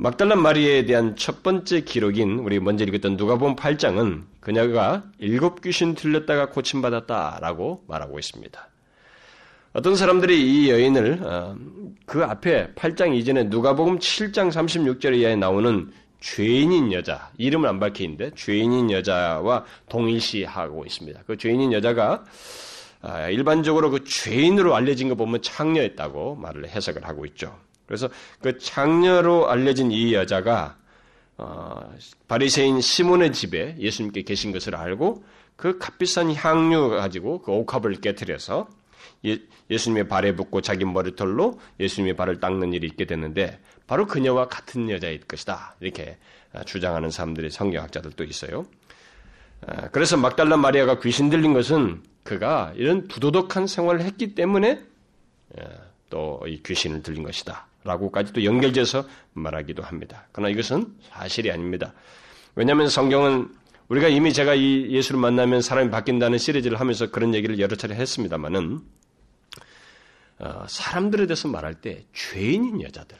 [0.02, 6.48] 막달란 마리아에 대한 첫 번째 기록인 우리 먼저 읽었던 누가복음 8장은 그녀가 일곱 귀신 들렸다가
[6.48, 8.68] 고침받았다라고 말하고 있습니다.
[9.74, 11.54] 어떤 사람들이 이 여인을 어,
[12.06, 18.30] 그 앞에 8장 이전에 누가복음 7장 36절 이하에 나오는 죄인인 여자 이름은 안 밝혀 있는데
[18.34, 21.24] 죄인인 여자와 동일시하고 있습니다.
[21.26, 22.24] 그 죄인인 여자가
[23.02, 27.54] 아, 일반적으로 그 죄인으로 알려진 거 보면 창녀였다고 말을 해석을 하고 있죠.
[27.90, 28.08] 그래서
[28.40, 30.76] 그 창녀로 알려진 이 여자가
[31.38, 31.92] 어,
[32.28, 35.24] 바리새인 시몬의 집에 예수님께 계신 것을 알고
[35.56, 38.68] 그 값비싼 향유 가지고 그 옥합을 깨뜨려서
[39.26, 39.40] 예,
[39.76, 45.20] 수님의 발에 붙고 자기 머리털로 예수님의 발을 닦는 일이 있게 됐는데 바로 그녀와 같은 여자일
[45.22, 46.16] 것이다 이렇게
[46.52, 48.66] 아, 주장하는 사람들의 성경학자들도 있어요.
[49.66, 54.80] 아, 그래서 막달라 마리아가 귀신 들린 것은 그가 이런 부도덕한 생활을 했기 때문에
[55.58, 55.64] 예,
[56.10, 57.69] 또이 귀신을 들린 것이다.
[57.84, 60.26] 라고까지 도 연결돼서 말하기도 합니다.
[60.32, 61.94] 그러나 이것은 사실이 아닙니다.
[62.54, 63.48] 왜냐하면 성경은
[63.88, 68.80] 우리가 이미 제가 이 예수를 만나면 사람이 바뀐다는 시리즈를 하면서 그런 얘기를 여러 차례 했습니다만은
[70.38, 73.18] 어, 사람들에 대해서 말할 때 죄인인 여자들,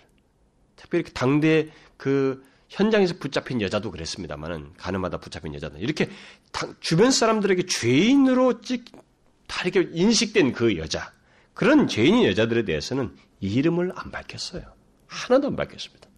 [0.76, 6.08] 특별히 그 당대 그 현장에서 붙잡힌 여자도 그랬습니다만은 가늠하다 붙잡힌 여자들 이렇게
[6.78, 8.84] 주변 사람들에게 죄인으로 찍,
[9.46, 11.12] 다 이렇게 인식된 그 여자
[11.52, 14.62] 그런 죄인인 여자들에 대해서는 이름을 안 밝혔어요.
[15.06, 16.08] 하나도 안 밝혔습니다.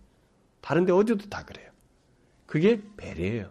[0.60, 1.70] 다른데 어디도 다 그래요.
[2.46, 3.50] 그게 배려예요.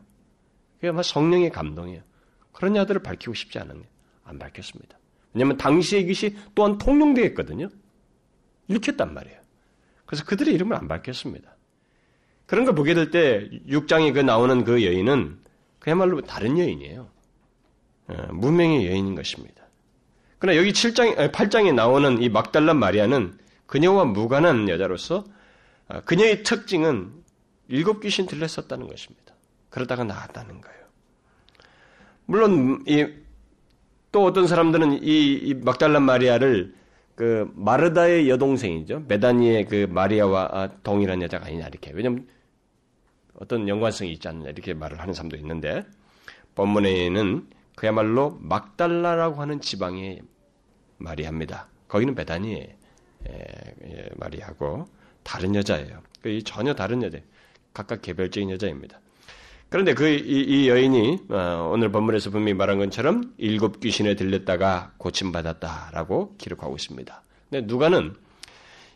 [0.76, 2.04] 그게 아마 성령의 감동이에요.
[2.52, 3.84] 그런 자들을 밝히고 싶지 않은
[4.24, 4.98] 안 밝혔습니다.
[5.34, 7.70] 왜냐하면 당시에 이것이 또한 통용되었거든요.
[8.70, 9.40] 했단 말이에요.
[10.06, 11.56] 그래서 그들의 이름을 안 밝혔습니다.
[12.46, 15.40] 그런 걸 보게 될 때 6장에 그 나오는 그 여인은
[15.80, 17.10] 그야말로 다른 여인이에요.
[18.08, 19.64] 어, 무명의 여인인 것입니다.
[20.38, 23.38] 그러나 여기 7장, 8장에 나오는 이 막달란 마리아는
[23.72, 25.24] 그녀와 무관한 여자로서
[25.88, 27.14] 어, 그녀의 특징은
[27.70, 29.34] 일곱 귀신 들렸었다는 것입니다.
[29.70, 30.82] 그러다가 나았다는 거예요.
[32.26, 33.08] 물론 이,
[34.12, 36.76] 또 어떤 사람들은 이, 이 막달란 마리아를
[37.16, 39.06] 그 마르다의 여동생이죠.
[39.08, 41.92] 메다니의 그 마리아와 아, 동일한 여자가 아니냐 이렇게.
[41.94, 42.28] 왜냐면
[43.40, 45.86] 어떤 연관성이 있지 않느냐 이렇게 말을 하는 사람도 있는데
[46.56, 50.24] 본문에는 그야말로 막달라라고 하는 지방의
[50.98, 51.70] 마리아입니다.
[51.88, 52.81] 거기는 베다니에
[54.16, 54.88] 마리아고
[55.24, 56.02] 다른 여자예요.
[56.22, 57.18] 그 전혀 다른 여자,
[57.74, 59.00] 각각 개별적인 여자입니다.
[59.70, 66.76] 그런데 그 이 여인이 어, 오늘 본문에서 분명히 말한 것처럼 일곱 귀신에 들렸다가 고침받았다라고 기록하고
[66.76, 67.24] 있습니다.
[67.50, 68.14] 근데 누가는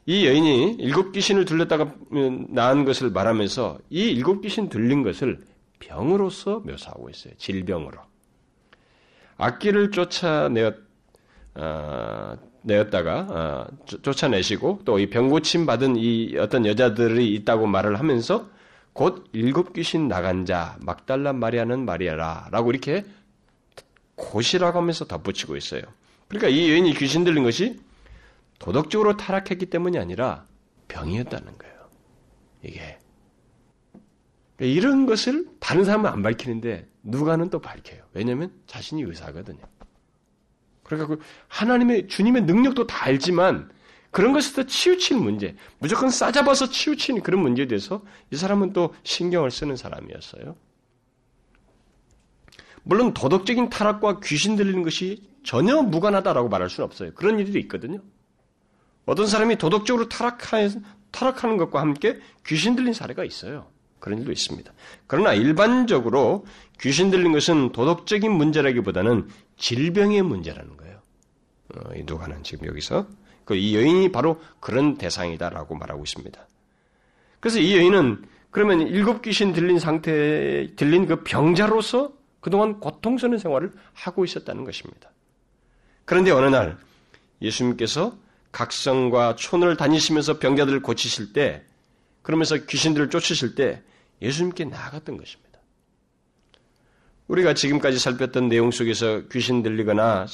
[0.06, 5.40] 이 여인이 일곱 귀신을 들렸다가 음, 나은 것을 말하면서 이 일곱 귀신 들린 것을
[5.80, 7.34] 병으로서 묘사하고 있어요.
[7.38, 7.98] 질병으로.
[9.38, 10.76] 악기를 쫓아내었,
[11.56, 13.68] 어, 내었다가 어,
[14.02, 18.50] 쫓아내시고 또 이 병고침 받은 이 어떤 여자들이 있다고 말을 하면서
[18.94, 23.06] 곧 일곱 귀신 나간 자 막달라 마리아는 마리아라라고 이렇게
[24.16, 25.82] 곧이라고 하면서 덧붙이고 있어요.
[26.28, 27.78] 그러니까 이 여인이 귀신 들린 것이
[28.60, 30.46] 도덕적으로 타락했기 때문이 아니라
[30.88, 31.76] 병이었다는 거예요.
[32.64, 32.98] 이게.
[34.56, 38.02] 그러니까 이런 것을 다른 사람은 안 밝히는데 누가는 또 밝혀요.
[38.14, 39.60] 왜냐하면 자신이 의사거든요.
[40.86, 43.70] 그러니까 그 하나님의 주님의 능력도 다 알지만
[44.12, 49.76] 그런 것에서 치우칠 문제, 무조건 싸잡아서 치우치는 그런 문제에 대해서 이 사람은 또 신경을 쓰는
[49.76, 50.56] 사람이었어요.
[52.84, 57.14] 물론 도덕적인 타락과 귀신 들리는 것이 전혀 무관하다라고 말할 수는 없어요.
[57.14, 58.00] 그런 일도 있거든요.
[59.06, 63.68] 어떤 사람이 도덕적으로 타락하는 것과 함께 귀신 들린 사례가 있어요.
[64.00, 64.72] 그런 일도 있습니다.
[65.08, 66.46] 그러나 일반적으로
[66.82, 71.00] 귀신 들린 것은 도덕적인 문제라기보다는 질병의 문제라는 거예요.
[71.76, 73.08] 어, 이 누가는 지금 여기서
[73.46, 76.48] 그 이 여인이 바로 그런 대상이다라고 말하고 있습니다.
[77.40, 82.12] 그래서 이 여인은 그러면 일곱 귀신 들린 상태에 들린 그 병자로서
[82.42, 85.12] 그동안 고통스러운 생활을 하고 있었다는 것입니다.
[86.06, 86.78] 그런데 어느 날
[87.42, 88.18] 예수님께서
[88.52, 91.64] 각성과 촌을 다니시면서 병자들을 고치실 때,
[92.22, 93.82] 그러면서 귀신들을 쫓으실 때
[94.22, 95.45] 예수님께 나아갔던 것입니다.
[97.28, 100.28] 우리가 지금까지 살폈던 내용 속에서 귀신 들리거나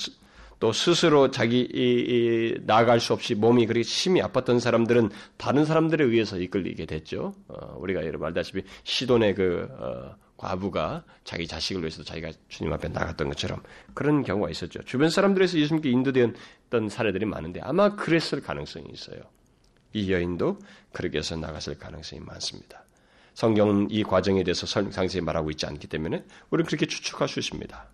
[0.59, 6.03] 또 스스로 자기 이, 이, 나아갈 수 없이 몸이 그렇게 심히 아팠던 사람들은 다른 사람들에
[6.03, 7.33] 의해서 이끌리게 됐죠.
[7.47, 13.29] 어, 우리가 여러 말다시피 시돈의 그 어, 과부가 자기 자식을 위해서 자기가 주님 앞에 나갔던
[13.29, 13.61] 것처럼
[13.95, 14.83] 그런 경우가 있었죠.
[14.83, 19.19] 주변 사람들에서 예수님께 인도되었던 사례들이 많은데 아마 그랬을 가능성이 있어요.
[19.93, 20.59] 이 여인도
[20.93, 22.83] 그렇게 해서 나갔을 가능성이 많습니다.
[23.33, 27.89] 성경은 이 과정에 대해서 상세히 말하고 있지 않기 때문에 우리는 그렇게 추측할 수 있습니다.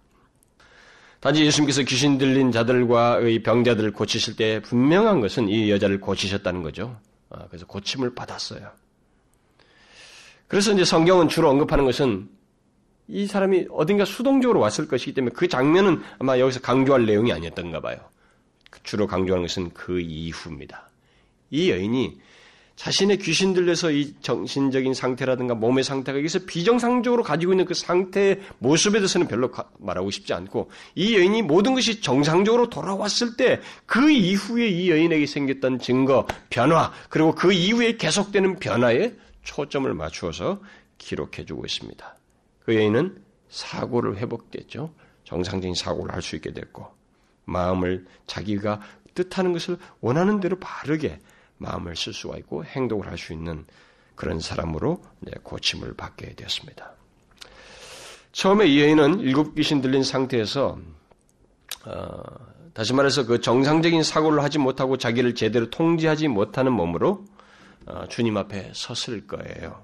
[1.19, 6.99] 단지 예수님께서 귀신 들린 자들과의 병자들을 고치실 때 분명한 것은 이 여자를 고치셨다는 거죠.
[7.29, 8.71] 아, 그래서 고침을 받았어요.
[10.47, 12.29] 그래서 이제 성경은 주로 언급하는 것은
[13.07, 17.97] 이 사람이 어딘가 수동적으로 왔을 것이기 때문에 그 장면은 아마 여기서 강조할 내용이 아니었던가 봐요.
[18.83, 20.89] 주로 강조하는 것은 그 이후입니다.
[21.49, 22.19] 이 여인이
[22.77, 28.99] 자신의 귀신 들려서 이 정신적인 상태라든가 몸의 상태가 여기서 비정상적으로 가지고 있는 그 상태의 모습에
[28.99, 34.91] 대해서는 별로 말하고 싶지 않고 이 여인이 모든 것이 정상적으로 돌아왔을 때 그 이후에 이
[34.91, 39.13] 여인에게 생겼던 증거, 변화, 그리고 그 이후에 계속되는 변화에
[39.43, 40.61] 초점을 맞추어서
[40.99, 42.15] 기록해주고 있습니다.
[42.63, 43.17] 그 여인은
[43.49, 44.93] 사고를 회복됐죠.
[45.23, 46.87] 정상적인 사고를 할 수 있게 됐고
[47.45, 48.81] 마음을 자기가
[49.15, 51.19] 뜻하는 것을 원하는 대로 바르게
[51.57, 53.65] 마음을 쓸 수가 있고 행동을 할 수 있는
[54.15, 55.03] 그런 사람으로
[55.43, 56.91] 고침을 받게 되었습니다.
[58.31, 60.77] 처음에 이 여인은 일곱 귀신 들린 상태에서
[61.85, 62.23] 어,
[62.73, 67.25] 다시 말해서 그 정상적인 사고를 하지 못하고 자기를 제대로 통제하지 못하는 몸으로
[67.85, 69.83] 어, 주님 앞에 섰을 거예요.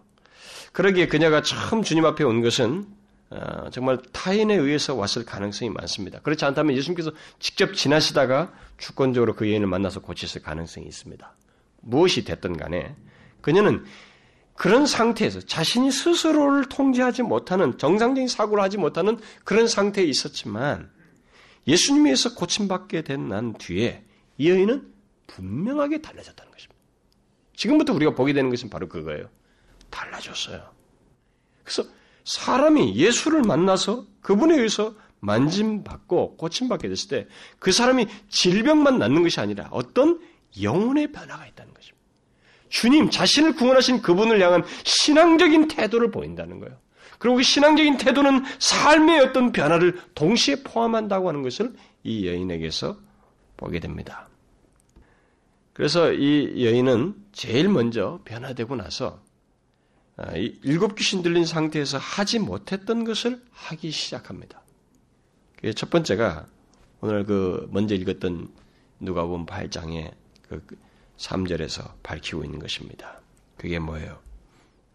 [0.74, 2.86] 그러기에 그녀가 처음 주님 앞에 온 것은
[3.30, 6.20] 어, 정말 타인에 의해서 왔을 가능성이 많습니다.
[6.20, 11.34] 그렇지 않다면 예수님께서 직접 지나시다가 주권적으로 그 여인을 만나서 고치실 가능성이 있습니다.
[11.84, 12.96] 무엇이 됐든 간에
[13.41, 13.84] 그녀는
[14.56, 20.91] 그런 상태에서 자신이 스스로를 통제하지 못하는 정상적인 사고를 하지 못하는 그런 상태에 있었지만
[21.67, 24.04] 예수님에서 고침받게 된 난 뒤에
[24.38, 24.91] 이 여인은
[25.28, 26.76] 분명하게 달라졌다는 것입니다.
[27.56, 29.30] 지금부터 우리가 보게 되는 것은 바로 그거예요.
[29.89, 30.62] 달라졌어요.
[31.63, 31.84] 그래서
[32.26, 37.28] 사람이 예수를 만나서 그분에 의해서 만짐받고 고침받게 됐을 때
[37.60, 40.19] 그 사람이 질병만 낫는 것이 아니라 어떤
[40.62, 42.04] 영혼의 변화가 있다는 것입니다.
[42.70, 46.78] 주님 자신을 구원하신 그분을 향한 신앙적인 태도를 보인다는 거예요.
[47.20, 52.98] 그리고 그 신앙적인 태도는 삶의 어떤 변화를 동시에 포함한다고 하는 것을 이 여인에게서
[53.56, 54.28] 보게 됩니다.
[55.74, 59.22] 그래서 이 여인은 제일 먼저 변화되고 나서
[60.18, 64.62] 아, 일곱 귀신 들린 상태에서 하지 못했던 것을 하기 시작합니다.
[65.76, 66.46] 첫 번째가
[67.02, 68.50] 오늘 그 먼저 읽었던
[69.00, 70.13] 누가복음 8장의
[70.47, 70.62] 그
[71.17, 73.21] 3절에서 밝히고 있는 것입니다.
[73.58, 74.19] 그게 뭐예요?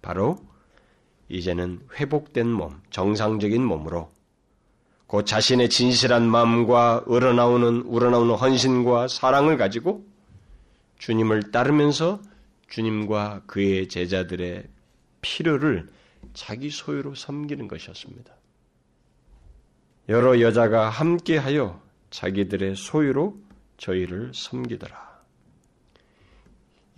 [0.03, 0.39] 바로
[1.29, 4.11] 이제는 회복된 몸, 정상적인 몸으로
[5.07, 10.07] 그 자신의 진실한 마음과 우러나오는 우러나오는 헌신과 사랑을 가지고
[10.99, 12.21] 주님을 따르면서
[12.69, 14.65] 주님과 그의 제자들의
[15.23, 15.89] 필요를
[16.35, 18.35] 자기 소유로 섬기는 것이었습니다.
[20.11, 21.81] 여러 여자가 함께하여
[22.11, 23.39] 자기들의 소유로
[23.79, 25.08] 저희를 섬기더라.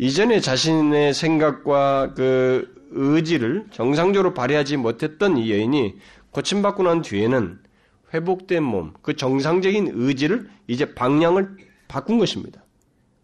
[0.03, 5.99] 이전에 자신의 생각과 그 의지를 정상적으로 발휘하지 못했던 이 여인이
[6.31, 7.59] 고침받고 난 뒤에는
[8.15, 11.55] 회복된 몸, 그 정상적인 의지를 이제 방향을
[11.87, 12.65] 바꾼 것입니다.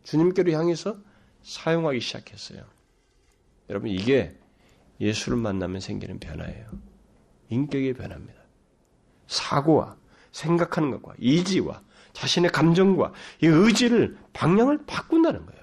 [0.04, 0.98] 주님께로 향해서
[1.42, 2.62] 사용하기 시작했어요.
[3.70, 4.36] 여러분, 이게
[5.00, 6.66] 예수를 만나면 생기는 변화예요.
[7.48, 8.38] 인격의 변화입니다.
[9.28, 9.96] 사고와
[10.30, 11.80] 생각하는 것과 이지와
[12.12, 15.55] 자신의 감정과 이 의지를 방향을 바꾼다는 거예요.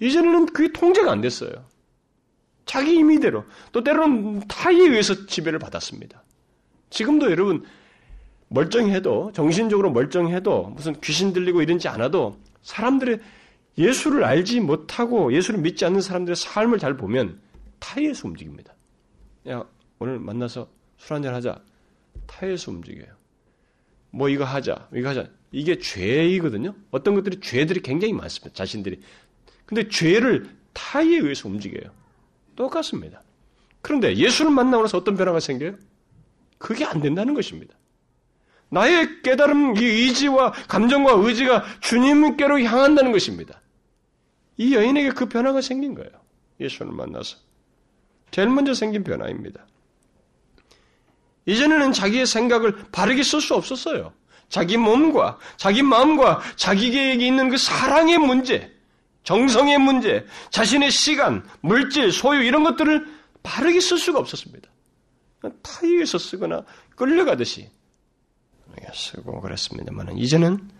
[0.00, 1.64] 이전에는 그게 통제가 안 됐어요.
[2.64, 6.22] 자기 임의대로 또 때로는 타에 의해서 지배를 받았습니다.
[6.90, 7.64] 지금도 여러분
[8.48, 13.20] 멀쩡해도 정신적으로 멀쩡해도 무슨 귀신 들리고 이런지 않아도 사람들의
[13.78, 17.40] 예수를 알지 못하고 예수를 믿지 않는 사람들의 삶을 잘 보면
[17.78, 18.74] 타에서 움직입니다.
[19.48, 19.64] 야
[19.98, 21.60] 오늘 만나서 술 한잔 하자.
[22.26, 23.06] 타에서 움직여요.
[24.10, 25.28] 뭐 이거 하자, 이거 하자.
[25.52, 26.74] 이게 죄이거든요.
[26.90, 28.54] 어떤 것들이 죄들이 굉장히 많습니다.
[28.54, 29.00] 자신들이
[29.68, 31.92] 근데 죄를 타에 의해서 움직여요.
[32.56, 33.22] 똑같습니다.
[33.82, 35.76] 그런데 예수를 만나고 나서 어떤 변화가 생겨요?
[36.56, 37.76] 그게 안 된다는 것입니다.
[38.70, 43.60] 나의 깨달음, 이 의지와 감정과 의지가 주님께로 향한다는 것입니다.
[44.56, 46.12] 이 여인에게 그 변화가 생긴 거예요.
[46.60, 47.36] 예수를 만나서.
[48.30, 49.66] 제일 먼저 생긴 변화입니다.
[51.44, 54.14] 이전에는 자기의 생각을 바르게 쓸 수 없었어요.
[54.48, 58.77] 자기 몸과 자기 마음과 자기에게 있는 그 사랑의 문제,
[59.28, 63.06] 정성의 문제, 자신의 시간, 물질, 소유 이런 것들을
[63.42, 64.70] 바르게 쓸 수가 없었습니다.
[65.60, 66.64] 타의에서 쓰거나
[66.96, 67.68] 끌려가듯이
[68.94, 70.70] 쓰고 그랬습니다만 이제는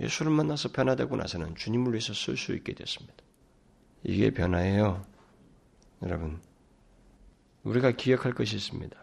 [0.00, 3.14] 예수를 만나서 변화되고 나서는 주님을 위해서 쓸 수 있게 됐습니다.
[4.02, 5.06] 이게 변화예요.
[6.02, 6.40] 여러분,
[7.62, 8.98] 우리가 기억할 것이 있습니다.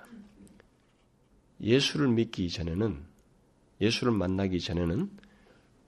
[1.62, 3.06] 예수를 믿기 전에는,
[3.80, 5.10] 예수를 만나기 전에는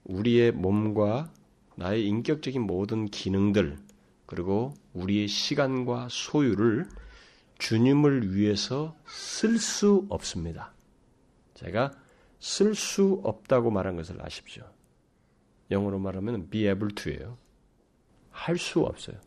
[0.05, 1.34] 우리의 몸과
[1.75, 3.77] 나의 인격적인 모든 기능들,
[4.25, 6.88] 그리고 우리의 시간과 소유를
[7.60, 10.73] 주님을 위해서 쓸 수 없습니다.
[11.53, 11.91] 제가
[12.39, 14.63] 쓸 수 없다고 말한 것을 아십시오.
[15.69, 17.38] 영어로 말하면 be able to예요.
[18.31, 19.17] 할 수 없어요.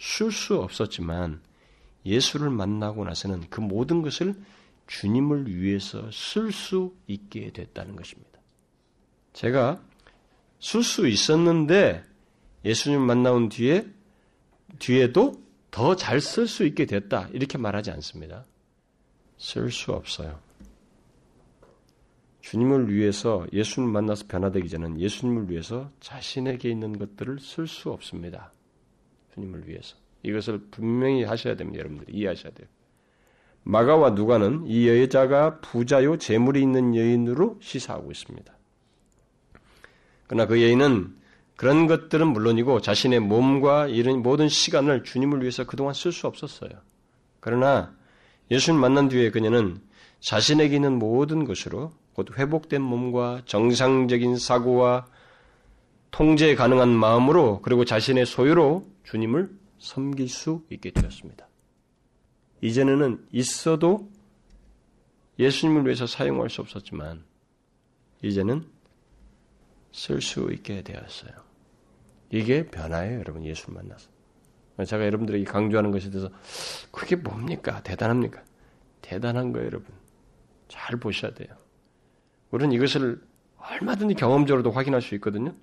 [0.00, 1.40] 쓸 수 없었지만
[2.06, 4.34] 예수를 만나고 나서는 그 모든 것을
[4.86, 8.40] 주님을 위해서 쓸 수 있게 됐다는 것입니다.
[9.32, 9.82] 제가
[10.60, 12.02] 쓸 수 있었는데
[12.64, 13.86] 예수님 만나온 뒤에
[14.78, 18.44] 뒤에도 더 잘 쓸 수 있게 됐다 이렇게 말하지 않습니다.
[19.36, 20.38] 쓸 수 없어요.
[22.40, 28.52] 주님을 위해서 예수님 만나서 변화되기 전엔 예수님을 위해서 자신에게 있는 것들을 쓸 수 없습니다.
[29.34, 31.80] 주님을 위해서 이것을 분명히 하셔야 됩니다.
[31.80, 32.68] 여러분들이 이해하셔야 돼요.
[33.64, 38.53] 마가와 누가는 이 여자가 부자요 재물이 있는 여인으로 시사하고 있습니다.
[40.26, 41.14] 그러나 그 여인은
[41.56, 46.70] 그런 것들은 물론이고 자신의 몸과 이런 모든 시간을 주님을 위해서 그동안 쓸 수 없었어요.
[47.40, 47.94] 그러나
[48.50, 49.80] 예수님 만난 뒤에 그녀는
[50.20, 55.06] 자신에게 있는 모든 것으로 곧 회복된 몸과 정상적인 사고와
[56.10, 61.46] 통제 가능한 마음으로 그리고 자신의 소유로 주님을 섬길 수 있게 되었습니다.
[62.62, 64.08] 이전에는 있어도
[65.38, 67.24] 예수님을 위해서 사용할 수 없었지만
[68.22, 68.64] 이제는
[69.94, 71.32] 쓸 수 있게 되었어요.
[72.30, 73.44] 이게 변화예요, 여러분.
[73.44, 74.10] 예수를 만나서.
[74.84, 76.30] 제가 여러분들에게 강조하는 것에 대해서
[76.90, 77.80] 그게 뭡니까?
[77.84, 78.42] 대단합니까?
[79.02, 79.94] 대단한 거예요, 여러분.
[80.66, 81.56] 잘 보셔야 돼요.
[82.50, 83.22] 우리는 이것을
[83.56, 85.54] 얼마든지 경험적으로도 확인할 수 있거든요.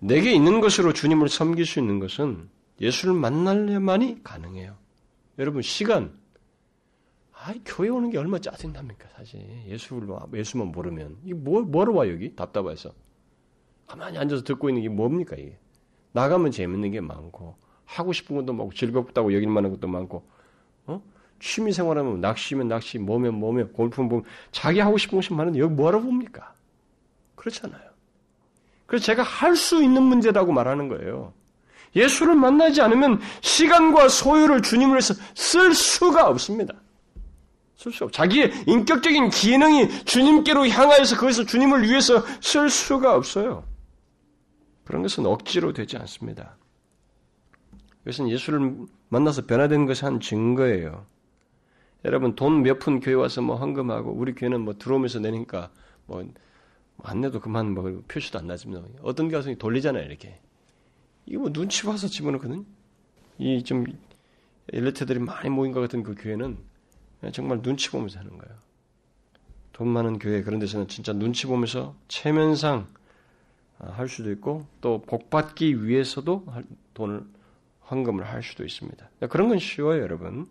[0.00, 2.48] 내게 있는 것으로 주님을 섬길 수 있는 것은
[2.80, 4.76] 예수를 만날려만이 가능해요.
[5.38, 6.18] 여러분 시간
[7.32, 9.40] 아, 교회 오는 게 얼마 짜증납니까, 사실.
[9.68, 11.18] 예수를, 예수만 모르면.
[11.24, 12.34] 이게 뭐, 뭐로 와, 여기?
[12.34, 12.92] 답답해서.
[13.88, 15.58] 가만히 앉아서 듣고 있는 게 뭡니까, 이게?
[16.12, 20.24] 나가면 재밌는 게 많고, 하고 싶은 것도 많고, 즐겁다고 여길 만한 것도 많고,
[20.86, 21.02] 어?
[21.40, 26.00] 취미 생활하면 낚시면 낚시, 뭐면 뭐면, 골프면 보면, 자기 하고 싶은 것이 많은데, 여기 뭐하러
[26.00, 26.54] 봅니까?
[27.34, 27.88] 그렇잖아요.
[28.86, 31.32] 그래서 제가 할 수 있는 문제라고 말하는 거예요.
[31.96, 36.74] 예수를 만나지 않으면 시간과 소유를 주님을 위해서 쓸 수가 없습니다.
[37.76, 38.12] 쓸 수 없.
[38.12, 43.64] 자기의 인격적인 기능이 주님께로 향하여서 거기서 주님을 위해서 쓸 수가 없어요.
[44.88, 46.56] 그런 것은 억지로 되지 않습니다.
[48.02, 51.04] 이것은 예수를 만나서 변화된 것이 한 증거예요.
[52.06, 55.70] 여러분 돈 몇 푼 교회 와서 뭐 헌금하고 우리 교회는 뭐 들어오면서 내니까
[56.06, 56.24] 뭐
[57.04, 58.82] 안 내도 그만 뭐 표시도 안 나집니다.
[59.02, 60.40] 어떤 가서 돌리잖아요 이렇게.
[61.26, 62.64] 이거 뭐 눈치 봐서 집어넣거든.
[63.38, 63.84] 이 좀
[64.72, 66.56] 엘리트들이 많이 모인 것 같은 그 교회는
[67.32, 68.56] 정말 눈치 보면서 하는 거예요.
[69.72, 72.97] 돈 많은 교회 그런 데서는 진짜 눈치 보면서 체면상 아,
[73.78, 76.46] 할 수도 있고 또 복받기 위해서도
[76.94, 77.24] 돈을
[77.90, 79.08] 헌금을 할 수도 있습니다.
[79.30, 80.46] 그런 건 쉬워요, 여러분.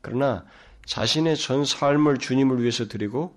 [0.00, 0.44] 그러나
[0.86, 3.34] 자신의 전 삶을 주님을 위해서 드리고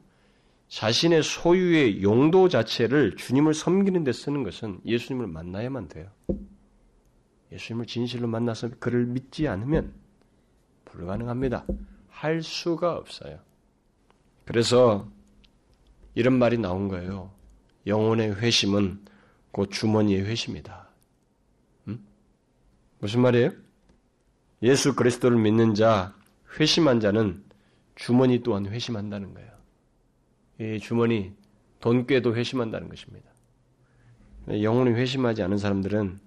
[0.69, 6.09] 자신의 소유의 용도 자체를 주님을 섬기는 데 쓰는 것은 예수님을 만나야만 돼요.
[7.51, 9.93] 예수님을 진실로 만나서 그를 믿지 않으면
[10.85, 11.65] 불가능합니다.
[12.09, 13.39] 할 수가 없어요.
[14.45, 15.07] 그래서
[16.13, 17.31] 이런 말이 나온 거예요.
[17.89, 19.03] 영혼의 회심은
[19.51, 20.87] 곧 주머니의 회심이다.
[21.87, 22.05] 음?
[22.99, 23.51] 무슨 말이에요?
[24.61, 26.15] 예수 그리스도를 믿는 자,
[26.59, 27.43] 회심한 자는
[27.95, 29.49] 주머니 또한 회심한다는 거예요.
[30.59, 31.33] 이 주머니,
[31.79, 33.29] 돈 꾀도 회심한다는 것입니다.
[34.49, 36.19] 영혼이 회심하지 않은 사람들은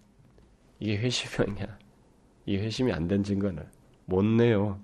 [0.81, 1.79] 이게 회심이 아니야.
[2.47, 3.65] 이 회심이 안 된 증거는
[4.07, 4.81] 못 내요.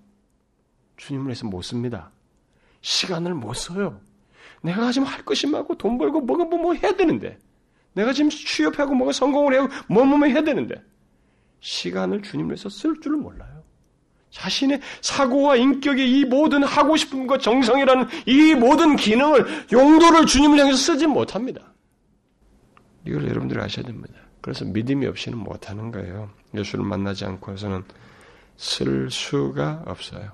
[0.97, 2.11] 주님을 위해서 못 씁니다.
[2.81, 4.01] 시간을 못 써요.
[4.63, 7.39] 내가 지금 할 것이 많고 돈 벌고 뭐가 뭐, 뭐 해야 되는데
[7.95, 10.83] 내가 지금 취업하고 뭐가 성공을 해고 뭐뭐 해야 되는데
[11.61, 13.59] 시간을 주님을 위해서 쓸 줄을 몰라요.
[14.31, 16.95] 자신의 사고와 인격의 이 모든 하고
[17.27, 21.73] 것 정성이라는 이 모든 기능을 용도를 주님을 향해서 쓰지 못합니다.
[23.07, 24.15] 이걸 여러분들이 아셔야 됩니다.
[24.41, 26.31] 그래서 믿음이 없이는 못하는 거예요.
[26.55, 27.85] 예수를 만나지 않고서는
[28.57, 30.33] 쓸 수가 없어요.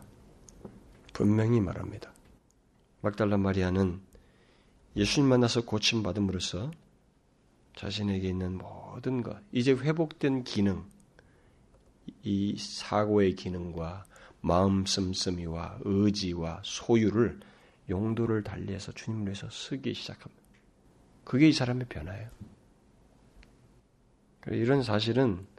[1.13, 2.13] 분명히 말합니다.
[3.01, 4.01] 막달라 마리아는
[4.97, 6.71] 예수님 만나서 고침받음으로써
[7.77, 10.85] 자신에게 있는 모든 것, 이제 회복된 기능,
[12.23, 14.05] 이 사고의 기능과
[14.41, 17.41] 마음 씀씀이와 의지와 소유를
[17.89, 20.43] 용도를 달리해서 주님을 위해서 쓰기 시작합니다.
[21.25, 22.29] 그게 이 사람의 변화예요.
[24.49, 25.54] 이런 사실은 어,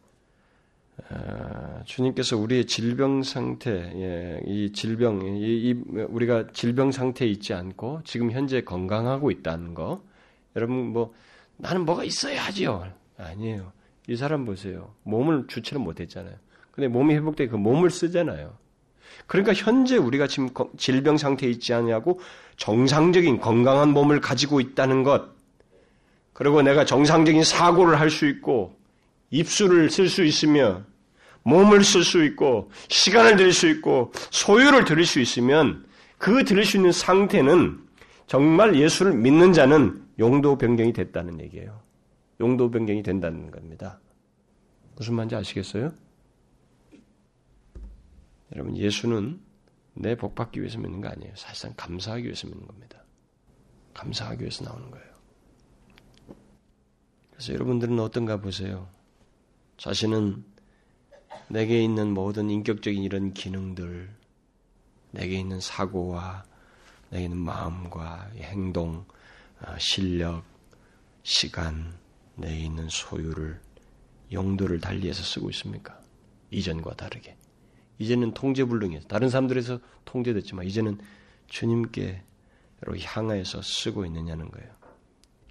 [1.85, 5.75] 주님께서 우리의 질병 상태, 예, 이 질병, 이,
[6.09, 10.01] 우리가 질병 상태에 있지 않고 지금 현재 건강하고 있다는 거,
[10.55, 11.13] 여러분 뭐
[11.57, 12.91] 나는 뭐가 있어야 하지요.
[13.17, 13.71] 아니에요.
[14.07, 14.93] 이 사람 보세요.
[15.03, 16.35] 몸을 주체를 못했잖아요.
[16.71, 18.57] 근데 몸이 회복돼 그 몸을 쓰잖아요.
[19.27, 22.19] 그러니까 현재 우리가 지금 질병 상태에 있지 않냐고
[22.57, 25.35] 정상적인 건강한 몸을 가지고 있다는 것,
[26.33, 28.75] 그리고 내가 정상적인 사고를 할 수 있고
[29.29, 30.83] 입술을 쓸 수 있으며
[31.43, 35.85] 몸을 쓸 수 있고 시간을 들일 수 있고 소유를 들일 수 있으면
[36.17, 37.85] 그 들일 수 있는 상태는
[38.27, 41.81] 정말 예수를 믿는 자는 용도 변경이 됐다는 얘기예요.
[42.39, 43.99] 용도 변경이 된다는 겁니다.
[44.95, 45.93] 무슨 말인지 아시겠어요?
[48.55, 49.39] 여러분 예수는
[49.93, 51.33] 내 복받기 위해서 믿는 거 아니에요.
[51.35, 53.03] 사실상 감사하기 위해서 믿는 겁니다.
[53.93, 55.05] 감사하기 위해서 나오는 거예요.
[57.31, 58.89] 그래서 여러분들은 어떤가 보세요.
[59.77, 60.43] 자신은
[61.49, 64.09] 내게 있는 모든 인격적인 이런 기능들,
[65.11, 66.43] 내게 있는 사고와
[67.09, 69.05] 내게 있는 마음과 행동,
[69.59, 70.43] 아, 실력,
[71.23, 71.97] 시간,
[72.35, 73.59] 내게 있는 소유를
[74.31, 75.99] 용도를 달리해서 쓰고 있습니까?
[76.51, 77.37] 이전과 다르게.
[77.99, 79.03] 이제는 통제불능이에요.
[79.03, 80.99] 다른 사람들에서 통제됐지만 이제는
[81.47, 82.21] 주님께로
[83.01, 84.73] 향하여서 쓰고 있느냐는 거예요.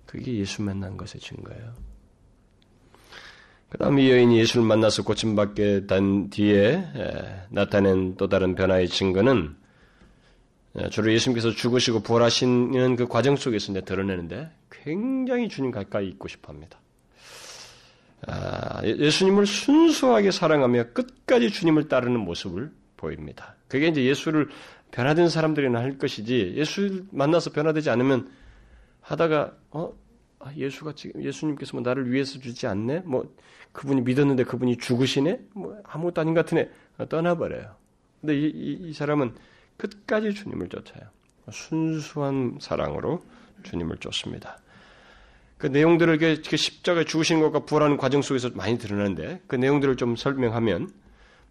[0.07, 1.94] 그게 예수 만난 것의 증거예요.
[3.75, 6.85] 그 다음 이 여인이 예수를 만나서 고침받게 된 뒤에
[7.49, 9.57] 나타낸 또 다른 변화의 증거는
[10.93, 16.79] 주로 예수님께서 죽으시고 부활하시는 그 과정 속에서 드러내는데 굉장히 주님 가까이 있고 싶어 합니다.
[18.29, 23.57] 아, 예, 예수님을 순수하게 사랑하며 끝까지 주님을 따르는 모습을 보입니다.
[23.67, 24.51] 그게 이제 예수를
[24.93, 28.31] 변화된 사람들이나 할 것이지 예수 만나서 변화되지 않으면
[29.01, 29.93] 하다가 어
[30.45, 33.35] 아, 예수가 지금 예수님께서 뭐 나를 위해서 주지 않네 뭐
[33.73, 36.71] 그분이 믿었는데 그분이 죽으시네 뭐 아무것도 아닌 것 같으네
[37.09, 37.75] 떠나버려요.
[38.21, 39.35] 근데 이, 이, 이 사람은
[39.79, 41.03] 끝까지 주님을 쫓아요.
[41.51, 43.25] 순수한 사랑으로
[43.63, 44.59] 주님을 쫓습니다.
[45.57, 50.93] 그 내용들을 그 십자가에 죽으신 것과 부활하는 과정 속에서 많이 드러나는데 그 내용들을 좀 설명하면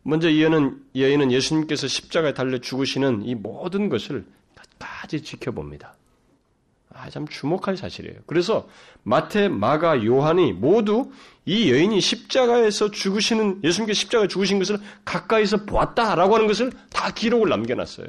[0.03, 4.25] 먼저 이 여인은, 이 여인은 예수님께서 십자가에 달려 죽으시는 이 모든 것을
[4.55, 5.95] 끝까지 지켜봅니다.
[7.03, 8.19] 아, 참 주목할 사실이에요.
[8.25, 8.67] 그래서
[9.03, 11.11] 마태, 마가, 요한이 모두
[11.45, 18.07] 이 여인이 십자가에서 죽으시는 예수님께서 십자가에 죽으신 것을 가까이서 보았다라고 하는 것을 다 기록을 남겨놨어요.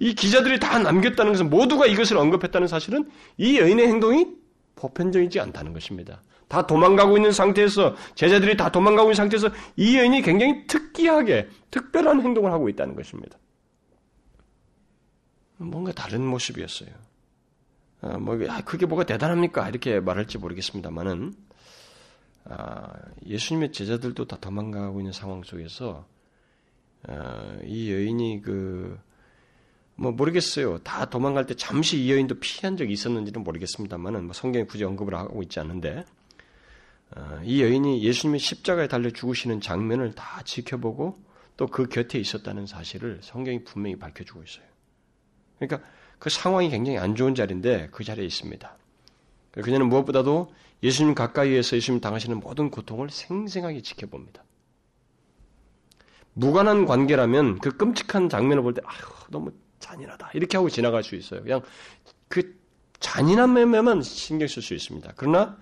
[0.00, 3.08] 이 기자들이 다 남겼다는 것은 모두가 이것을 언급했다는 사실은
[3.38, 4.26] 이 여인의 행동이
[4.74, 6.22] 보편적이지 않다는 것입니다.
[6.48, 12.50] 다 도망가고 있는 상태에서 제자들이 다 도망가고 있는 상태에서 이 여인이 굉장히 특이하게 특별한 행동을
[12.50, 13.38] 하고 있다는 것입니다.
[15.58, 17.09] 뭔가 다른 모습이었어요.
[18.02, 19.68] 아, 뭐 아, 그게 뭐가 대단합니까?
[19.68, 21.34] 이렇게 말할지 모르겠습니다만은
[22.44, 22.92] 아,
[23.26, 26.06] 예수님의 제자들도 다 도망가고 있는 상황 속에서
[27.06, 29.10] 아, 이 여인이 그
[30.00, 30.78] 뭐 모르겠어요.
[30.78, 35.42] 다 도망갈 때 잠시 이 여인도 피한 적이 있었는지는 모르겠습니다만은 뭐 성경에 굳이 언급을 하고
[35.42, 36.06] 있지 않은데
[37.14, 41.22] 아, 이 여인이 예수님이 십자가에 달려 죽으시는 장면을 다 지켜보고
[41.58, 44.64] 또 그 곁에 있었다는 사실을 성경이 분명히 밝혀주고 있어요.
[45.58, 45.86] 그러니까
[46.20, 48.76] 그 상황이 굉장히 안 좋은 자리인데 그 자리에 있습니다.
[49.50, 50.52] 그녀는 무엇보다도
[50.84, 54.44] 예수님 가까이에서 예수님 당하시는 모든 고통을 생생하게 지켜봅니다.
[56.34, 59.50] 무관한 관계라면 그 끔찍한 장면을 볼 때, 아휴, 너무
[59.80, 60.30] 잔인하다.
[60.34, 61.42] 이렇게 하고 지나갈 수 있어요.
[61.42, 61.62] 그냥
[62.28, 62.56] 그
[63.00, 65.14] 잔인함에만 신경 쓸 수 있습니다.
[65.16, 65.58] 그러나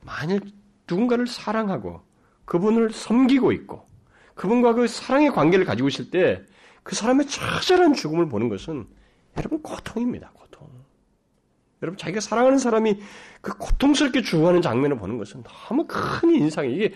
[0.00, 0.40] 만일
[0.88, 2.00] 누군가를 사랑하고
[2.46, 3.86] 그분을 섬기고 있고
[4.34, 6.44] 그분과 그 사랑의 관계를 가지고 있을 때
[6.82, 8.86] 그 사람의 처절한 죽음을 보는 것은
[9.40, 10.30] 여러분 고통입니다.
[10.34, 10.68] 고통.
[11.82, 13.00] 여러분 자기가 사랑하는 사람이
[13.40, 16.94] 그 고통스럽게 죽어가는 장면을 보는 것은 너무 큰 인상이 이게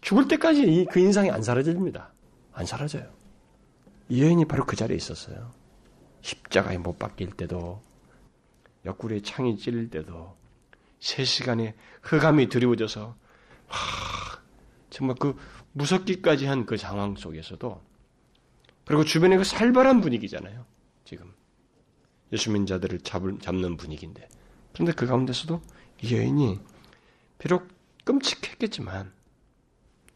[0.00, 2.12] 죽을 때까지 그 인상이 안 사라집니다.
[2.54, 3.10] 안 사라져요.
[4.08, 5.52] 이 여인이 바로 그 자리에 있었어요.
[6.22, 7.82] 십자가에 못 박힐 때도
[8.86, 10.36] 옆구리에 창이 찔릴 때도
[10.98, 13.14] 세 시간에 흑암이 드리워져서
[13.68, 14.38] 하,
[14.88, 15.36] 정말 그
[15.72, 17.80] 무섭기까지 한 그 상황 속에서도
[18.86, 20.64] 그리고 주변에 그 살벌한 분위기잖아요.
[22.30, 24.28] 지금 예수 민자들을 잡을, 잡는 분위기인데
[24.72, 25.60] 그런데 그 가운데서도
[26.02, 26.60] 이 여인이
[27.38, 27.68] 비록
[28.04, 29.12] 끔찍했겠지만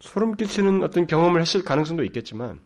[0.01, 2.61] 소름 끼치는 어떤 경험을 했을 가능성도 있겠지만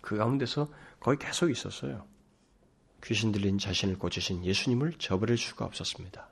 [0.00, 0.68] 그 가운데서
[1.00, 2.06] 거의 계속 있었어요.
[3.04, 6.28] 귀신 들린 자신을 고치신 예수님을 저버릴 수가 없었습니다.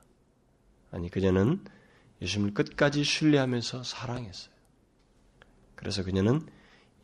[0.91, 1.63] 아니 그녀는
[2.21, 4.53] 예수님을 끝까지 신뢰하면서 사랑했어요.
[5.75, 6.45] 그래서 그녀는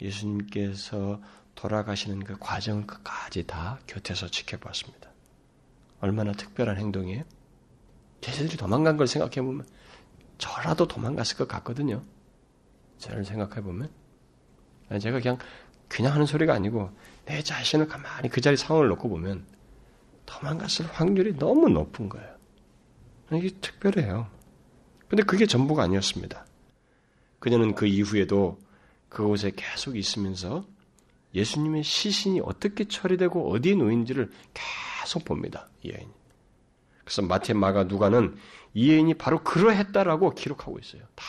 [0.01, 1.21] 예수님께서
[1.55, 5.12] 돌아가시는 그 과정을 끝까지 다 곁에서 지켜봤습니다.
[6.03, 7.23] 얼마나 특별한 행동이에요?
[8.19, 9.65] 제자들이 도망간 걸 생각해 보면
[10.37, 12.03] 저라도 도망갔을 것 같거든요.
[12.97, 13.89] 저를 생각해 보면.
[14.99, 15.37] 제가 그냥,
[15.87, 16.91] 그냥 하는 소리가 아니고
[17.23, 19.45] 내 자신을 가만히 그 자리 상황을 놓고 보면
[20.25, 22.35] 도망갔을 확률이 너무 높은 거예요.
[23.31, 24.27] 이게 특별해요.
[25.07, 26.45] 근데 그게 전부가 아니었습니다.
[27.39, 28.59] 그녀는 그 이후에도
[29.07, 30.65] 그곳에 계속 있으면서
[31.35, 35.67] 예수님의 시신이 어떻게 처리되고 어디에 놓인지를 계속 봅니다.
[35.81, 36.07] 이 여인.
[37.03, 38.35] 그래서 마태, 마가, 누가는
[38.73, 41.01] 이 여인이 바로 그러했다라고 기록하고 있어요.
[41.15, 41.25] 다.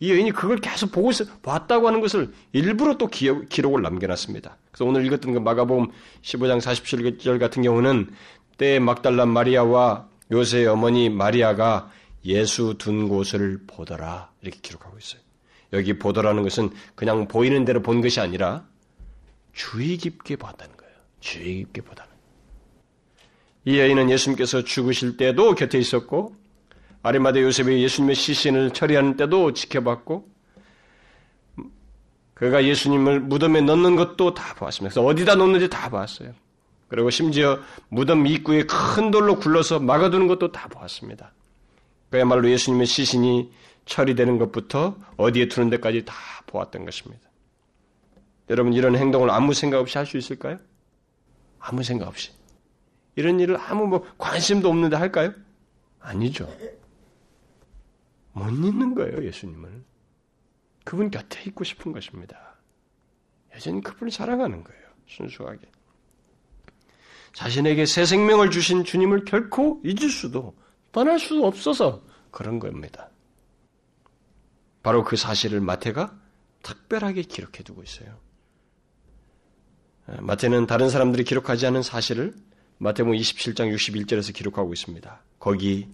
[0.00, 4.56] 이 여인이 그걸 계속 보고 있어, 봤다고 하는 것을 일부러 또 기억, 기록을 남겨놨습니다.
[4.70, 5.88] 그래서 오늘 읽었던 그 마가복음
[6.22, 8.10] 15장 47절 같은 경우는
[8.58, 11.90] 때 막달란 마리아와 요새의 어머니 마리아가
[12.24, 14.30] 예수 둔 곳을 보더라.
[14.42, 15.20] 이렇게 기록하고 있어요.
[15.72, 18.66] 여기 보더라는 것은 그냥 보이는 대로 본 것이 아니라
[19.58, 20.94] 주의 깊게 봤다는 거예요.
[21.18, 22.12] 주의 깊게 보다는.
[23.64, 26.36] 이 여인은 예수님께서 죽으실 때도 곁에 있었고
[27.02, 30.28] 아리마대 요셉이 예수님의 시신을 처리하는 때도 지켜봤고
[32.34, 34.94] 그가 예수님을 무덤에 넣는 것도 다 보았습니다.
[34.94, 36.32] 그래서 어디다 놓는지 다 봤어요.
[36.86, 41.32] 그리고 심지어 무덤 입구에 큰 돌로 굴러서 막아두는 것도 다 보았습니다.
[42.10, 43.50] 그야말로 예수님의 시신이
[43.86, 46.14] 처리되는 것부터 어디에 두는 데까지 다
[46.46, 47.27] 보았던 것입니다.
[48.50, 50.58] 여러분 이런 행동을 아무 생각 없이 할 수 있을까요?
[51.58, 52.32] 아무 생각 없이.
[53.16, 55.32] 이런 일을 아무 뭐 관심도 없는데 할까요?
[56.00, 56.48] 아니죠.
[58.32, 59.84] 못 잊는 거예요, 예수님을.
[60.84, 62.56] 그분 곁에 있고 싶은 것입니다.
[63.54, 65.68] 여전히 그분을 사랑하는 거예요, 순수하게.
[67.32, 70.56] 자신에게 새 생명을 주신 주님을 결코 잊을 수도,
[70.92, 73.10] 떠날 수도 없어서 그런 겁니다.
[74.82, 76.16] 바로 그 사실을 마태가
[76.62, 78.16] 특별하게 기록해 두고 있어요.
[80.20, 82.34] 마태는 다른 사람들이 기록하지 않은 사실을
[82.78, 85.22] 마태복음 27장 61절에서 기록하고 있습니다.
[85.38, 85.88] 거기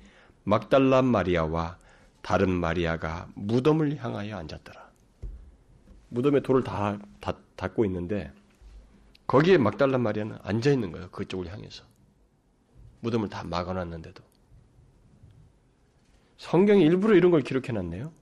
[0.45, 1.79] 막달라 마리아와
[2.23, 4.85] 다른 마리아가 무덤을 향하여 앉았더라.
[6.11, 8.31] 무덤에 돌을 다, 다 닫고 있는데
[9.27, 11.11] 거기에 막달라 마리아는 앉아 있는 거예요.
[11.11, 11.85] 그쪽을 향해서.
[13.01, 14.23] 무덤을 다 막아놨는데도.
[16.37, 18.13] 성경이 일부러 이런 걸 기록해 놨네요.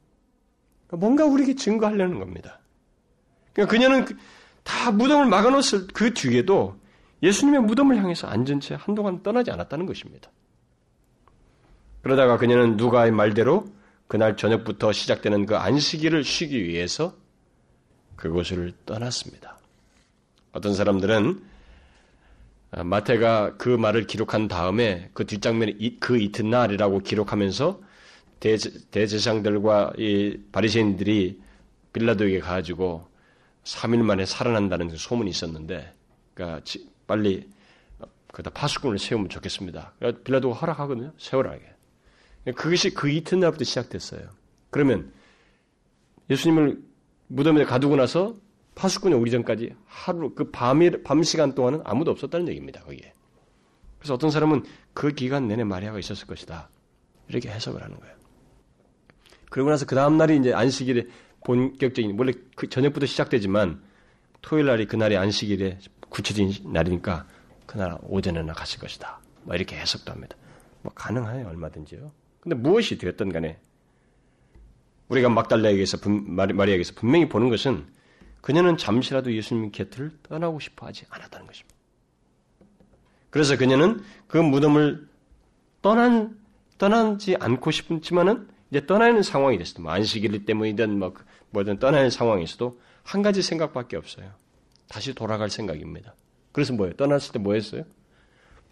[0.87, 2.61] 그러니까 뭔가 우리에게 증거하려는 겁니다.
[3.53, 4.17] 그러니까 그녀는 그
[4.63, 6.77] 다 무덤을 막아놓았을 그 뒤에도
[7.23, 10.31] 예수님의 무덤을 향해서 앉은 채 한동안 떠나지 않았다는 것입니다.
[12.03, 13.67] 그러다가 그녀는 누가의 말대로
[14.09, 17.15] 그날 저녁부터 시작되는 그 안식일을 쉬기 위해서
[18.17, 19.59] 그곳을 떠났습니다.
[20.53, 21.43] 어떤 사람들은
[22.85, 27.81] 마태가 그 말을 기록한 다음에 그 뒷장면에 그 이튿날이라고 기록하면서
[28.41, 31.41] 대제상들과 이 바리새인들이
[31.93, 33.07] 빌라도에게 가지고
[33.65, 35.95] 3일 만에 살아난다는 그 소문이 있었는데,
[36.35, 36.65] 그러니까
[37.07, 37.49] 빨리
[38.33, 39.95] 그다 파수꾼을 세우면 좋겠습니다.
[40.25, 41.13] 빌라도가 허락하거든요.
[41.19, 41.63] 세우라게.
[42.57, 44.23] 그것이 그 이튿날부터 시작됐어요.
[44.71, 45.13] 그러면
[46.31, 46.83] 예수님을
[47.29, 48.35] 무덤에 가두고 나서
[48.75, 52.81] 파수꾼이 오기 전까지 하루 그 밤이 밤 시간 동안은 아무도 없었다는 얘기입니다.
[52.81, 53.13] 거기에.
[53.99, 56.71] 그래서 어떤 사람은 그 기간 내내 마리아가 있었을 것이다.
[57.29, 58.17] 이렇게 해석을 하는 거예요.
[59.51, 61.07] 그러고 나서 그 다음 날이 이제 안식일에
[61.45, 63.83] 본격적인 원래 그 저녁부터 시작되지만
[64.41, 65.79] 토요일 날이 그날이 안식일에
[66.09, 67.27] 구체적인 날이니까
[67.67, 69.21] 그날 오전에나 갔을 것이다.
[69.43, 70.37] 뭐 이렇게 해석도 합니다.
[70.83, 72.13] 뭐 가능해요 얼마든지요.
[72.41, 73.59] 근데 무엇이 되었던 간에
[75.09, 77.87] 우리가 막달라에게서 마리아에게서 분명히 보는 것은
[78.41, 81.77] 그녀는 잠시라도 예수님 곁을 떠나고 싶어 하지 않았다는 것입니다.
[83.31, 85.09] 그래서 그녀는 그 무덤을
[85.81, 86.37] 떠난
[86.79, 89.83] 떠나지 않고 싶지만은 이제 떠나는 상황이 됐습니다.
[89.83, 91.15] 뭐 안식일 때문이든 뭐
[91.53, 94.31] 뭐든 떠나는 상황에서도 한 가지 생각밖에 없어요.
[94.89, 96.15] 다시 돌아갈 생각입니다.
[96.53, 96.95] 그래서 뭐예요?
[96.95, 97.85] 떠났을 때 뭐 했어요?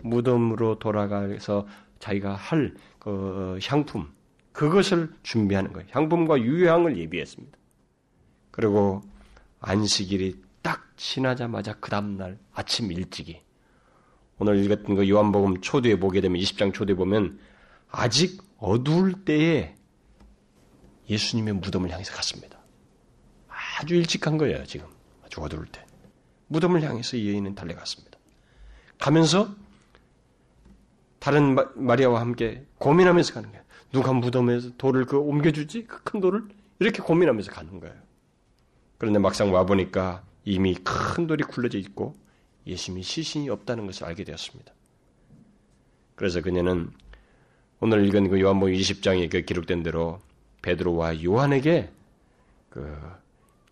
[0.03, 1.66] 무덤으로 돌아가서
[1.99, 4.12] 자기가 할 그 향품
[4.53, 5.89] 그것을 준비하는 거예요.
[5.91, 7.59] 향품과 유향을 예비했습니다.
[8.51, 9.03] 그리고
[9.61, 13.41] 안식일이 딱 지나자마자 그 다음날 아침 일찍이
[14.39, 17.41] 오늘 읽었던 그 요한복음 초대에 보게 되면 20장 초대에 보면
[17.91, 19.74] 아직 어두울 때에
[21.09, 22.60] 예수님의 무덤을 향해서 갔습니다.
[23.81, 24.87] 아주 일찍 간 거예요, 지금.
[25.24, 25.83] 아주 어두울 때.
[26.49, 28.18] 무덤을 향해서 이 여인은 달려갔습니다.
[28.99, 29.55] 가면서
[31.18, 33.64] 다른 마리아와 함께 고민하면서 가는 거예요.
[33.91, 35.85] 누가 무덤에서 돌을 그 옮겨주지?
[35.87, 36.43] 그 큰 돌을?
[36.78, 37.95] 이렇게 고민하면서 가는 거예요.
[38.99, 42.14] 그런데 막상 와보니까 이미 큰 돌이 굴러져 있고
[42.66, 44.74] 예수님이 시신이 없다는 것을 알게 되었습니다.
[46.16, 46.91] 그래서 그녀는
[47.81, 50.20] 오늘 읽은 그 요한복음 20장에 그 기록된 대로
[50.61, 51.91] 베드로와 요한에게
[52.68, 53.20] 그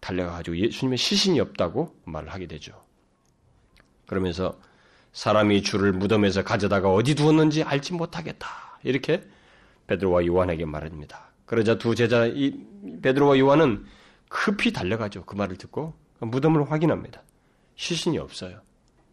[0.00, 2.84] 달려가지고 예수님의 시신이 없다고 말을 하게 되죠.
[4.06, 4.58] 그러면서
[5.12, 8.48] 사람이 주를 무덤에서 가져다가 어디 두었는지 알지 못하겠다.
[8.84, 9.22] 이렇게
[9.86, 11.30] 베드로와 요한에게 말합니다.
[11.46, 12.54] 그러자 두 제자 이
[13.02, 13.86] 베드로와 요한은
[14.28, 15.24] 급히 달려가죠.
[15.24, 17.22] 그 말을 듣고 무덤을 확인합니다.
[17.76, 18.60] 시신이 없어요.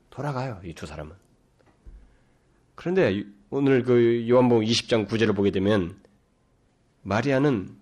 [0.10, 0.60] 돌아가요.
[0.64, 1.14] 이 두 사람은.
[2.76, 5.98] 그런데 오늘 그 요한복음 20장 9절을 보게 되면
[7.04, 7.76] 마리아는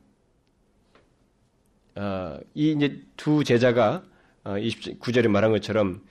[1.96, 4.04] 어, 이 이제 두 제자가
[4.44, 6.02] 어, 29절에 말한 것처럼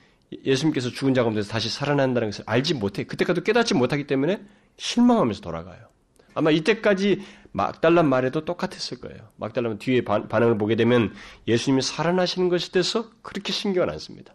[0.45, 4.41] 예수님께서 죽은 자 가운데서 다시 살아난다는 것을 알지 못해 그때까지 깨닫지 못하기 때문에
[4.77, 5.87] 실망하면서 돌아가요.
[6.33, 7.21] 아마 이때까지
[7.51, 9.29] 막달란 말에도 똑같았을 거예요.
[9.37, 11.13] 막달란 뒤에 반, 반응을 보게 되면
[11.47, 14.33] 예수님이 살아나시는 것에 대해서 그렇게 신경을 안 씁니다.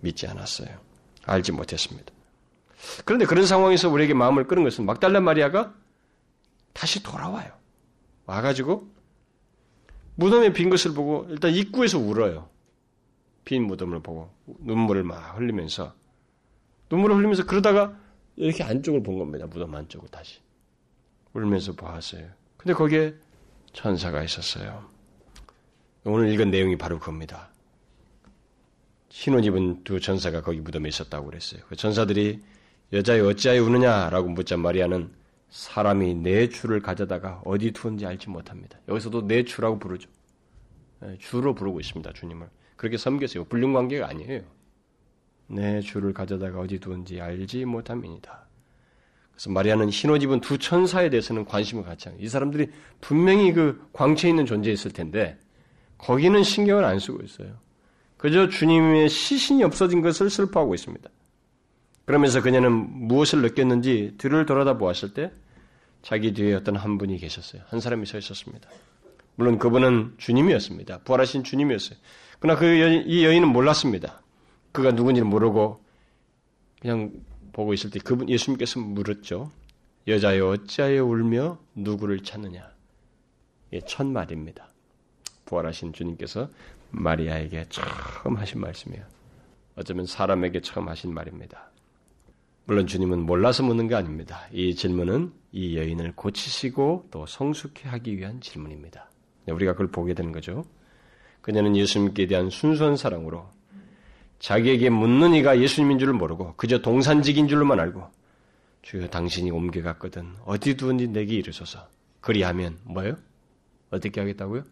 [0.00, 0.76] 믿지 않았어요.
[1.24, 2.12] 알지 못했습니다.
[3.04, 5.72] 그런데 그런 상황에서 우리에게 마음을 끄는 것은 막달란 마리아가
[6.72, 7.52] 다시 돌아와요.
[8.26, 8.91] 와가지고
[10.14, 12.48] 무덤에 빈 것을 보고 일단 입구에서 울어요.
[13.44, 15.94] 빈 무덤을 보고 눈물을 막 흘리면서
[16.90, 17.98] 눈물을 흘리면서 그러다가
[18.36, 19.46] 이렇게 안쪽을 본 겁니다.
[19.46, 20.40] 무덤 안쪽을 다시.
[21.32, 22.28] 울면서 보았어요.
[22.56, 23.14] 근데 거기에
[23.72, 24.84] 천사가 있었어요.
[26.04, 27.50] 오늘 읽은 내용이 바로 그겁니다.
[29.08, 31.62] 흰옷 입은 두 전사가 거기 무덤에 있었다고 그랬어요.
[31.68, 32.40] 그 전사들이
[32.92, 35.10] 여자여 어찌하여 우느냐라고 묻자 마리아는
[35.52, 38.78] 사람이 내 주를 가져다가 어디 두었는지 알지 못합니다.
[38.88, 40.08] 여기서도 내 주라고 부르죠.
[41.04, 42.10] 예, 주로 부르고 있습니다.
[42.14, 42.48] 주님을.
[42.76, 43.44] 그렇게 섬겼어요.
[43.44, 44.42] 불륜 관계가 아니에요.
[45.48, 48.46] 내 주를 가져다가 어디 두었는지 알지 못함이니다.
[49.32, 52.22] 그래서 마리아는 입은 두 천사에 대해서는 관심을 갖지 않아요.
[52.22, 52.70] 이 사람들이
[53.02, 55.38] 분명히 그 광채 있는 존재였을 텐데
[55.98, 57.58] 거기는 신경을 안 쓰고 있어요.
[58.16, 61.10] 그저 주님의 시신이 없어진 것을 슬퍼하고 있습니다.
[62.04, 65.32] 그러면서 그녀는 무엇을 느꼈는지 뒤를 돌아다 보았을 때
[66.02, 67.62] 자기 뒤에 어떤 한 분이 계셨어요.
[67.68, 68.68] 한 사람이 서 있었습니다.
[69.36, 70.98] 물론 그분은 주님이었습니다.
[70.98, 71.98] 부활하신 주님이었어요.
[72.40, 74.20] 그러나 그 여인, 이 여인은 몰랐습니다.
[74.72, 75.82] 그가 누군지를 모르고
[76.80, 77.12] 그냥
[77.52, 79.50] 보고 있을 때 그분 예수님께서 물었죠.
[80.08, 82.68] 여자여 어찌하여 울며 누구를 찾느냐?
[83.72, 84.68] 예, 첫 말입니다.
[85.44, 86.50] 부활하신 주님께서
[86.90, 89.04] 마리아에게 처음 하신 말씀이에요.
[89.76, 91.71] 어쩌면 사람에게 처음 하신 말입니다.
[92.64, 94.46] 물론 주님은 몰라서 묻는 게 아닙니다.
[94.52, 99.10] 이 질문은 이 여인을 고치시고 또 성숙해 하기 위한 질문입니다.
[99.46, 100.64] 네, 우리가 그걸 보게 되는 거죠.
[101.40, 103.50] 그녀는 예수님께 대한 순수한 사랑으로
[104.38, 108.08] 자기에게 묻는 이가 예수님인 줄을 모르고 그저 동산직인 줄로만 알고
[108.82, 111.88] 주여 당신이 옮겨갔거든 어디 두었는지 내게 이르소서
[112.20, 113.16] 그리하면 뭐요?
[113.90, 114.64] 어떻게 하겠다고요?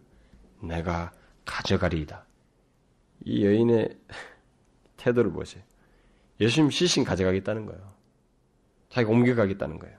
[0.61, 1.11] 내가
[1.45, 2.25] 가져가리이다.
[3.25, 3.97] 이 여인의
[4.97, 5.63] 태도를 보세요.
[6.41, 7.81] 예수님 시신 가져가겠다는 거예요.
[8.89, 9.97] 자기가 옮겨가겠다는 거예요.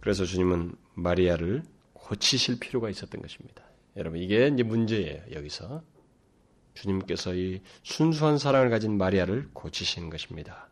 [0.00, 1.62] 그래서 주님은 마리아를
[1.92, 3.62] 고치실 필요가 있었던 것입니다.
[3.96, 5.82] 여러분, 이게 이제 문제예요, 여기서.
[6.74, 10.68] 주님께서 이 순수한 사랑을 가진 마리아를 고치시는 것입니다.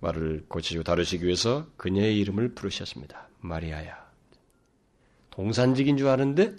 [0.00, 3.28] 말을 고치시고 다루시기 위해서 그녀의 이름을 부르셨습니다.
[3.40, 4.04] 마리아야.
[5.30, 6.54] 동산직인 줄 아는데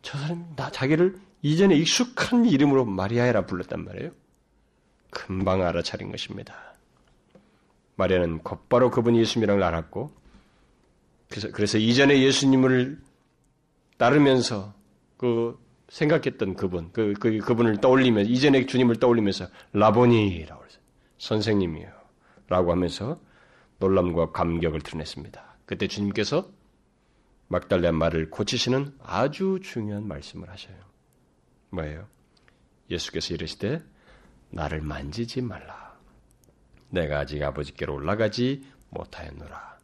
[0.00, 4.12] 저 사람이 나 자기를 이전에 익숙한 이름으로 마리아라 불렀단 말이에요.
[5.10, 6.54] 금방 알아차린 것입니다.
[7.96, 10.12] 마리아는 곧바로 그분이 예수님이라는 걸 알았고,
[11.28, 13.00] 그래서, 그래서 이전에 예수님을
[13.96, 14.74] 따르면서
[15.16, 20.78] 그 생각했던 그분, 그, 그, 그분을 떠올리면서, 이전에 주님을 떠올리면서 라보니라고 해서
[21.18, 21.90] 선생님이요.
[22.48, 23.20] 라고 하면서
[23.78, 25.56] 놀람과 감격을 드러냈습니다.
[25.66, 26.48] 그때 주님께서
[27.48, 30.76] 막달레 말을 고치시는 아주 중요한 말씀을 하셔요.
[31.70, 32.06] 뭐예요?
[32.90, 33.82] 예수께서 이르시되
[34.50, 35.96] 나를 만지지 말라.
[36.90, 39.78] 내가 아직 아버지께로 올라가지 못하였노라.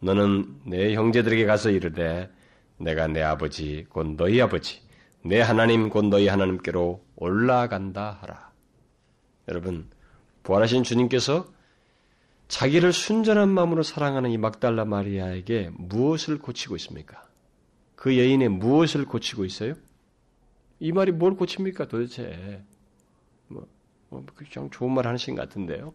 [0.00, 2.30] 너는 내 형제들에게 가서 이르되
[2.78, 4.82] 내가 내 아버지 곧 너희 아버지
[5.22, 8.50] 내 하나님 곧 너희 하나님께로 올라간다 하라.
[9.48, 9.88] 여러분
[10.42, 11.46] 부활하신 주님께서
[12.48, 17.28] 자기를 순전한 마음으로 사랑하는 이 막달라 마리아에게 무엇을 고치고 있습니까?
[17.94, 19.74] 그 여인의 무엇을 고치고 있어요?
[20.80, 22.64] 이 말이 뭘 고칩니까 도대체?
[24.10, 25.94] 뭐, 뭐 그냥 좋은 말 하신 것 같은데요.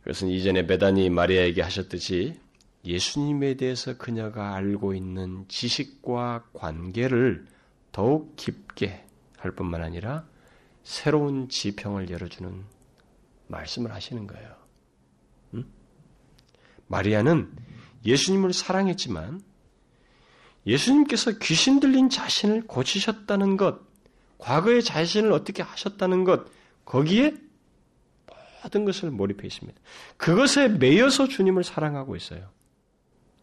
[0.00, 2.38] 그것은 이전에 베다니 마리아에게 하셨듯이
[2.84, 7.46] 예수님에 대해서 그녀가 알고 있는 지식과 관계를
[7.92, 9.04] 더욱 깊게
[9.36, 10.26] 할 뿐만 아니라
[10.84, 12.64] 새로운 지평을 열어주는
[13.48, 14.54] 말씀을 하시는 거예요.
[15.54, 15.64] 응?
[16.86, 17.50] 마리아는
[18.04, 19.42] 예수님을 사랑했지만
[20.66, 23.80] 예수님께서 귀신 들린 자신을 고치셨다는 것,
[24.38, 26.46] 과거의 자신을 어떻게 하셨다는 것,
[26.84, 27.34] 거기에
[28.62, 29.78] 모든 것을 몰입해 있습니다.
[30.16, 32.48] 그것에 매여서 주님을 사랑하고 있어요.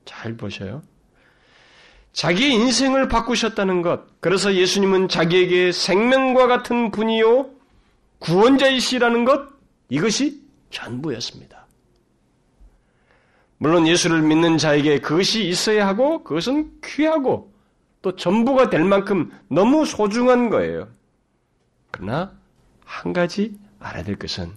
[0.05, 0.83] 잘 보셔요.
[2.11, 7.49] 자기의 인생을 바꾸셨다는 것, 그래서 예수님은 자기에게 생명과 같은 분이요,
[8.19, 9.49] 구원자이시라는 것,
[9.89, 11.67] 이것이 전부였습니다.
[13.57, 17.52] 물론 예수를 믿는 자에게 그것이 있어야 하고 그것은 귀하고
[18.03, 20.89] 또 전부가 될 만큼 너무 소중한 거예요.
[21.89, 22.37] 그러나
[22.83, 24.51] 한 가지 알아야 될 것은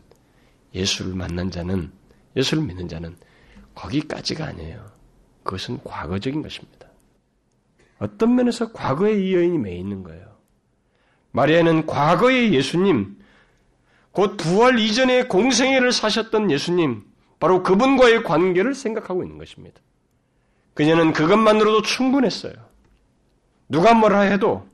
[0.74, 1.90] 예수를 만난 자는
[2.36, 3.16] 예수를 믿는 자는
[3.74, 4.84] 거기까지가 아니에요.
[5.44, 6.88] 그것은 과거적인 것입니다.
[8.00, 10.26] 어떤 면에서 과거에 이 여인이 매 있는 거예요.
[11.30, 13.16] 마리아는 과거의 예수님,
[14.10, 17.04] 곧 부활 이전에 공생애를 사셨던 예수님,
[17.38, 19.80] 바로 그분과의 관계를 생각하고 있는 것입니다.
[20.74, 22.65] 그녀는 그것만으로도 충분했어요.
[23.68, 24.66] 누가 뭐라 해도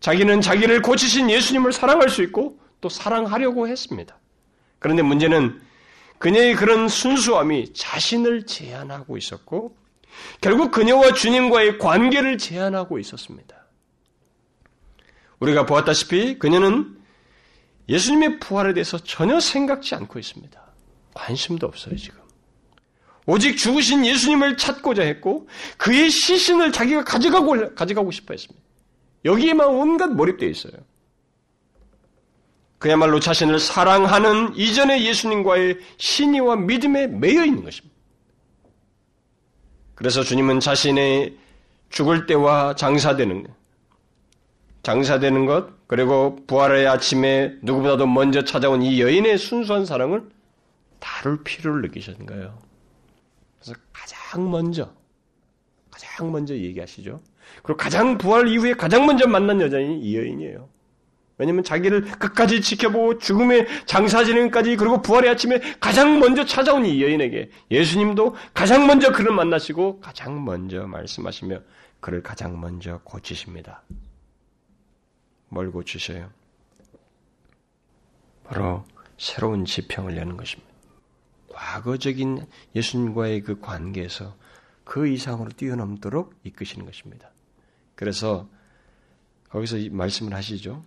[0.00, 4.18] 자기는 자기를 고치신 예수님을 사랑할 수 있고 또 사랑하려고 했습니다.
[4.78, 5.60] 그런데 문제는
[6.18, 9.76] 그녀의 그런 순수함이 자신을 제한하고 있었고
[10.40, 13.56] 결국 그녀와 주님과의 관계를 제한하고 있었습니다.
[15.40, 16.96] 우리가 보았다시피 그녀는
[17.88, 20.60] 예수님의 부활에 대해서 전혀 생각지 않고 있습니다.
[21.14, 22.20] 관심도 없어요, 지금.
[23.28, 28.58] 오직 죽으신 예수님을 찾고자 했고, 그의 시신을 자기가 가져가고, 가져가고 싶어 했습니다.
[29.26, 30.72] 여기에만 온갖 몰입되어 있어요.
[32.78, 37.94] 그야말로 자신을 사랑하는 이전의 예수님과의 신의와 믿음에 매여 있는 것입니다.
[39.94, 41.36] 그래서 주님은 자신의
[41.90, 43.52] 죽을 때와 장사되는 것,
[44.84, 50.22] 장사되는 것, 그리고 부활의 아침에 누구보다도 먼저 찾아온 이 여인의 순수한 사랑을
[50.98, 52.67] 다룰 필요를 느끼셨는 거예요.
[53.60, 54.92] 그래서 가장 먼저,
[55.90, 57.20] 가장 먼저 얘기하시죠.
[57.62, 60.68] 그리고 가장 부활 이후에 가장 먼저 만난 여자인 이 여인이에요.
[61.38, 68.34] 왜냐면 자기를 끝까지 지켜보고 죽음의 장사지는까지 그리고 부활의 아침에 가장 먼저 찾아온 이 여인에게 예수님도
[68.52, 71.60] 가장 먼저 그를 만나시고 가장 먼저 말씀하시며
[72.00, 73.82] 그를 가장 먼저 고치십니다.
[75.48, 76.30] 뭘 고치셔요?
[78.44, 78.84] 바로
[79.16, 80.67] 새로운 지평을 여는 것입니다.
[81.58, 82.46] 과거적인
[82.76, 84.36] 예수님과의 그 관계에서
[84.84, 87.32] 그 이상으로 뛰어넘도록 이끄시는 것입니다.
[87.96, 88.48] 그래서
[89.50, 90.84] 거기서 말씀을 하시죠.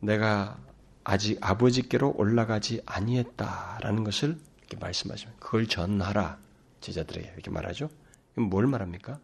[0.00, 0.58] 내가
[1.04, 6.38] 아직 아버지께로 올라가지 아니했다라는 것을 이렇게 말씀하시면 그걸 전하라
[6.80, 7.90] 제자들에게 이렇게 말하죠.
[8.36, 9.20] 뭘 말합니까?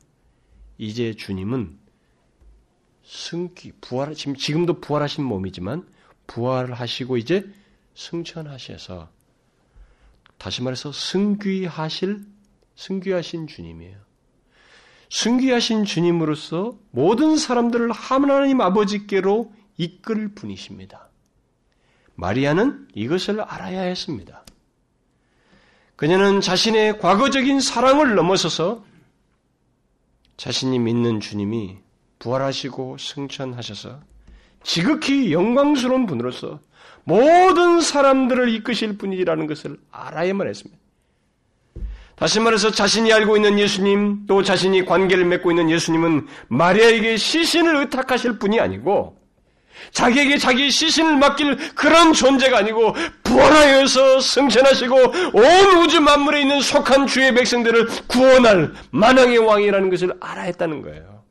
[0.76, 1.78] 이제 주님은
[3.04, 5.88] 승기 부활 지금 지금도 부활하신 몸이지만
[6.26, 7.50] 부활하시고 이제
[7.94, 9.19] 승천하셔서
[10.40, 12.24] 다시 말해서 승귀하실
[12.74, 13.98] 승귀하신 주님이에요.
[15.10, 21.10] 승귀하신 주님으로서 모든 사람들을 하나님 아버지께로 이끌 분이십니다.
[22.14, 24.46] 마리아는 이것을 알아야 했습니다.
[25.96, 28.82] 그녀는 자신의 과거적인 사랑을 넘어서서
[30.38, 31.80] 자신이 믿는 주님이
[32.18, 34.00] 부활하시고 승천하셔서
[34.62, 36.60] 지극히 영광스러운 분으로서
[37.04, 40.80] 모든 사람들을 이끄실 분이라는 것을 알아야만 했습니다.
[42.16, 48.38] 다시 말해서 자신이 알고 있는 예수님, 또 자신이 관계를 맺고 있는 예수님은 마리아에게 시신을 의탁하실
[48.38, 49.18] 분이 아니고
[49.92, 57.34] 자기에게 자기 시신을 맡길 그런 존재가 아니고 부활하여서 승천하시고 온 우주 만물에 있는 속한 주의
[57.34, 61.24] 백성들을 구원할 만왕의 왕이라는 것을 알아야 했다는 거예요.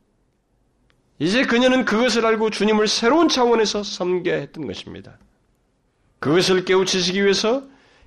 [1.20, 5.18] 이제 그녀는 그것을 알고 주님을 새로운 차원에서 섬겨야 했던 것입니다.
[6.20, 7.64] 그것을 깨우치시기 위해서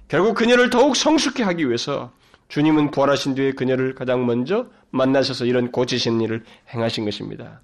[0.07, 2.13] 결국 그녀를 더욱 성숙해 하기 위해서
[2.47, 6.43] 주님은 부활하신 뒤에 그녀를 가장 먼저 만나셔서 이런 고치신 일을
[6.73, 7.61] 행하신 것입니다.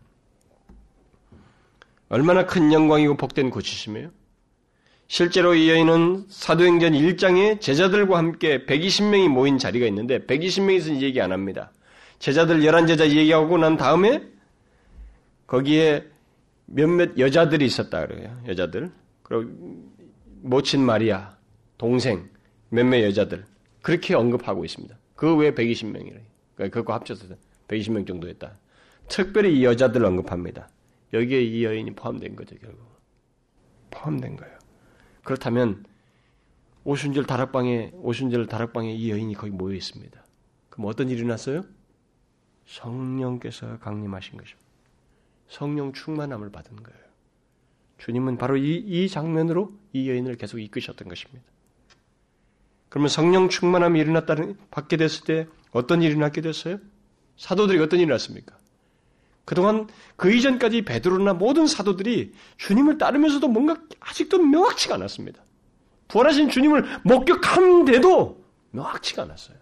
[2.09, 4.09] 얼마나 큰 영광이고 복된 고치심이에요?
[5.07, 11.71] 실제로 이 여인은 사도행전 1장에 제자들과 함께 120명이 모인 자리가 있는데 120명에서는 얘기 안 합니다.
[12.17, 14.23] 제자들 11제자 얘기하고 난 다음에
[15.47, 16.05] 거기에
[16.65, 18.39] 몇몇 여자들이 있었다 그래요.
[18.47, 18.91] 여자들.
[19.23, 19.51] 그리고
[20.41, 21.37] 모친 마리아,
[21.77, 22.29] 동생,
[22.69, 23.45] 몇몇 여자들.
[23.81, 24.97] 그렇게 언급하고 있습니다.
[25.15, 26.21] 그 외에 120명이래요.
[26.55, 27.35] 그러니까 그거 합쳐서
[27.67, 28.57] 120명 정도 했다.
[29.07, 30.69] 특별히 이 여자들 언급합니다.
[31.13, 32.87] 여기에 이 여인이 포함된 거죠, 결국.
[33.91, 34.57] 포함된 거예요.
[35.23, 35.85] 그렇다면
[36.83, 40.23] 오순절 다락방에 오순절 다락방에 이 여인이 거기 모여 있습니다.
[40.69, 41.63] 그럼 어떤 일이 났어요?
[42.65, 44.69] 성령께서 강림하신 것입니다.
[45.47, 47.08] 성령 충만함을 받은 거예요.
[47.99, 51.43] 주님은 바로 이, 이 장면으로 이 여인을 계속 이끄셨던 것입니다.
[52.89, 56.79] 그러면 성령 충만함이 일어났다는 받게 됐을 때 어떤 일이 났게 됐어요?
[57.37, 58.57] 사도들이 어떤 일이 났습니까?
[59.45, 65.41] 그동안 그 이전까지 베드로나 모든 사도들이 주님을 따르면서도 뭔가 아직도 명확치가 않았습니다.
[66.07, 69.57] 부활하신 주님을 목격한데도 명확치가 않았어요.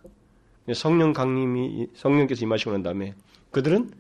[0.73, 3.15] 성령 강림이 성령께서 임하시고 난 다음에
[3.51, 3.91] 그들은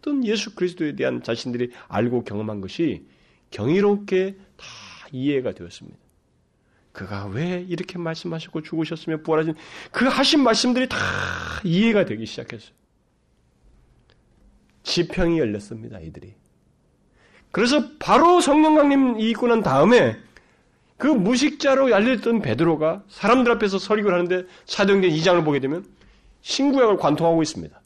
[0.00, 3.06] 모든 예수 그리스도에 대한 자신들이 알고 경험한 것이
[3.50, 4.66] 경이롭게 다
[5.12, 5.98] 이해가 되었습니다.
[6.92, 9.54] 그가 왜 이렇게 말씀하셨고 죽으셨으며 부활하신
[9.92, 10.96] 그 하신 말씀들이 다
[11.64, 12.72] 이해가 되기 시작했어요.
[14.82, 16.34] 지평이 열렸습니다, 이들이.
[17.52, 20.16] 그래서 바로 성령 강림 이 있고 난 다음에
[20.96, 25.84] 그 무식자로 알려졌던 베드로가 사람들 앞에서 설교를 하는데 사도행전 2장을 보게 되면
[26.42, 27.79] 신구약을 관통하고 있습니다.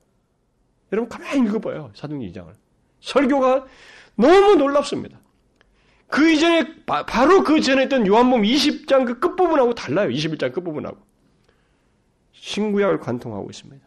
[0.94, 1.90] 여러분 가만히 읽어봐요.
[1.94, 2.54] 사도행전 2장을.
[3.00, 3.66] 설교가
[4.16, 5.18] 너무 놀랍습니다.
[6.06, 10.08] 그 이전에 바, 로그 전에 있던 요한복음 20장 그 끝부분하고 달라요.
[10.08, 10.96] 21장 끝부분하고.
[12.32, 13.84] 신구약을 관통하고 있습니다.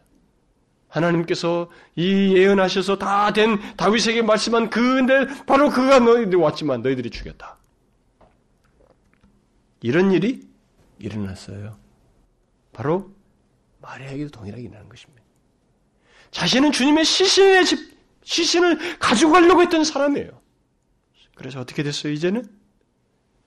[0.88, 7.56] 하나님께서 이 예언하셔서 다 된 다윗에게 말씀한 그인데 바로 그가 너희들 왔지만 너희들이 죽였다.
[9.82, 10.46] 이런 일이
[10.98, 11.76] 일어났어요.
[12.72, 13.10] 바로
[13.80, 15.17] 마리아에게도 동일하게 일어나는 것입니다.
[16.30, 17.78] 자신은 주님의 시신의 집,
[18.24, 20.30] 시신을 가지고 가려고 했던 사람이에요.
[21.34, 22.44] 그래서 어떻게 됐어요, 이제는?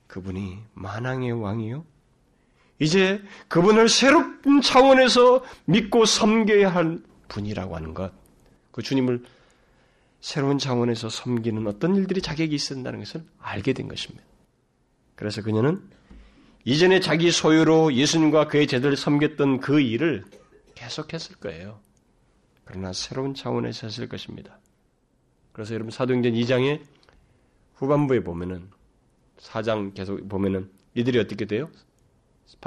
[0.08, 1.86] 그분이 만왕의 왕이요.
[2.80, 8.12] 이제 그분을 새로운 차원에서 믿고 섬겨야 할 분이라고 하는 것,
[8.72, 9.24] 그 주님을
[10.20, 14.24] 새로운 차원에서 섬기는 어떤 일들이 자기에게 있었다는 것을 알게 된 것입니다.
[15.16, 15.82] 그래서 그녀는
[16.66, 20.26] 이전에 자기 소유로 예수님과 그의 제자를 섬겼던 그 일을
[20.76, 21.80] 계속했을 거예요.
[22.66, 24.60] 그러나 새로운 차원에서 했을 것입니다.
[25.52, 26.82] 그래서 여러분 사도행전 2장의
[27.76, 28.70] 후반부에 보면은
[29.38, 31.70] 4장 계속 보면은 이들이 어떻게 돼요?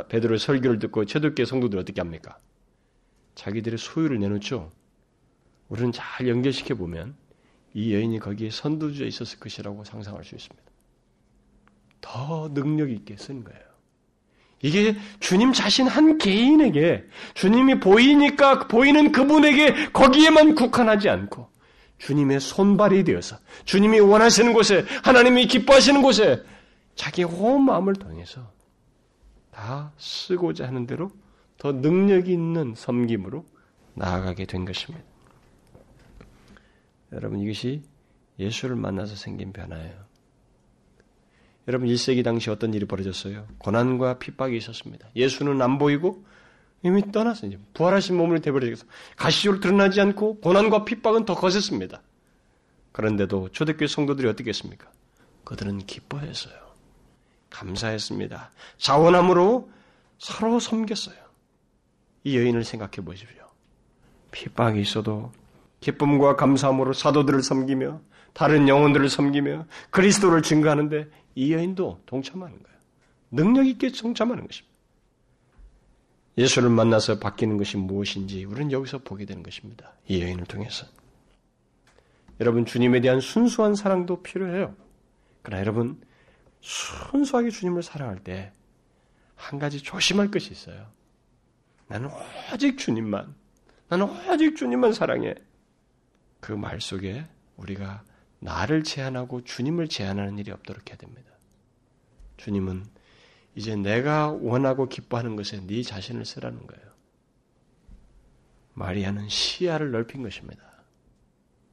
[0.08, 2.38] 베드로의 설교를 듣고 최도교의 성도들 어떻게 합니까?
[3.34, 4.70] 자기들의 소유를 내놓죠.
[5.68, 7.16] 우리는 잘 연결시켜 보면
[7.74, 10.64] 이 여인이 거기에 선두주에 있었을 것이라고 상상할 수 있습니다.
[12.00, 13.73] 더 능력 있게 쓴 거예요.
[14.64, 17.04] 이게 주님 자신 한 개인에게
[17.34, 21.50] 주님이 보이니까 보이는 그분에게 거기에만 국한하지 않고
[21.98, 23.36] 주님의 손발이 되어서
[23.66, 26.42] 주님이 원하시는 곳에 하나님이 기뻐하시는 곳에
[26.94, 28.50] 자기의 온 마음을 통해서
[29.50, 31.10] 다 쓰고자 하는 대로
[31.58, 33.44] 더 능력 있는 섬김으로
[33.92, 35.04] 나아가게 된 것입니다.
[37.12, 37.82] 여러분 이것이
[38.38, 39.94] 예수를 만나서 생긴 변화예요.
[41.66, 43.46] 여러분 1세기 당시 어떤 일이 벌어졌어요?
[43.58, 45.08] 고난과 핍박이 있었습니다.
[45.16, 46.24] 예수는 안 보이고
[46.82, 47.52] 이미 떠났어요.
[47.72, 48.84] 부활하신 몸을 대버려서
[49.16, 52.02] 가시적으로 드러나지 않고 고난과 핍박은 더 거셌습니다.
[52.92, 54.90] 그런데도 초대교회 성도들이 어떻게 했습니까?
[55.44, 56.54] 그들은 기뻐했어요.
[57.50, 58.50] 감사했습니다.
[58.78, 59.70] 자원함으로
[60.18, 61.16] 서로 섬겼어요.
[62.24, 63.44] 이 여인을 생각해 보십시오.
[64.30, 65.32] 핍박이 있어도
[65.80, 68.00] 기쁨과 감사함으로 사도들을 섬기며
[68.34, 72.78] 다른 영혼들을 섬기며 그리스도를 증거하는데 이 여인도 동참하는 거예요.
[73.30, 74.74] 능력 있게 동참하는 것입니다.
[76.36, 79.92] 예수를 만나서 바뀌는 것이 무엇인지 우리는 여기서 보게 되는 것입니다.
[80.08, 80.86] 이 여인을 통해서.
[82.40, 84.74] 여러분 주님에 대한 순수한 사랑도 필요해요.
[85.42, 86.00] 그러나 여러분
[86.60, 88.52] 순수하게 주님을 사랑할 때
[89.36, 90.86] 한 가지 조심할 것이 있어요.
[91.86, 92.08] 나는
[92.52, 93.34] 오직 주님만,
[93.88, 95.34] 나는 오직 주님만 사랑해.
[96.40, 97.26] 그 말 속에
[97.56, 98.02] 우리가
[98.44, 101.30] 나를 제한하고 주님을 제한하는 일이 없도록 해야 됩니다.
[102.36, 102.84] 주님은
[103.54, 106.84] 이제 내가 원하고 기뻐하는 것에 네 자신을 쓰라는 거예요.
[108.74, 110.62] 마리아는 시야를 넓힌 것입니다.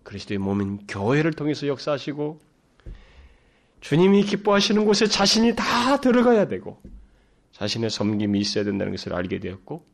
[0.04, 2.40] 그리스도의 몸인 교회를 통해서 역사하시고
[3.82, 6.82] 주님이 기뻐하시는 곳에 자신이 다 들어가야 되고
[7.52, 9.86] 자신의 섬김이 있어야 된다는 것을 알게 되었고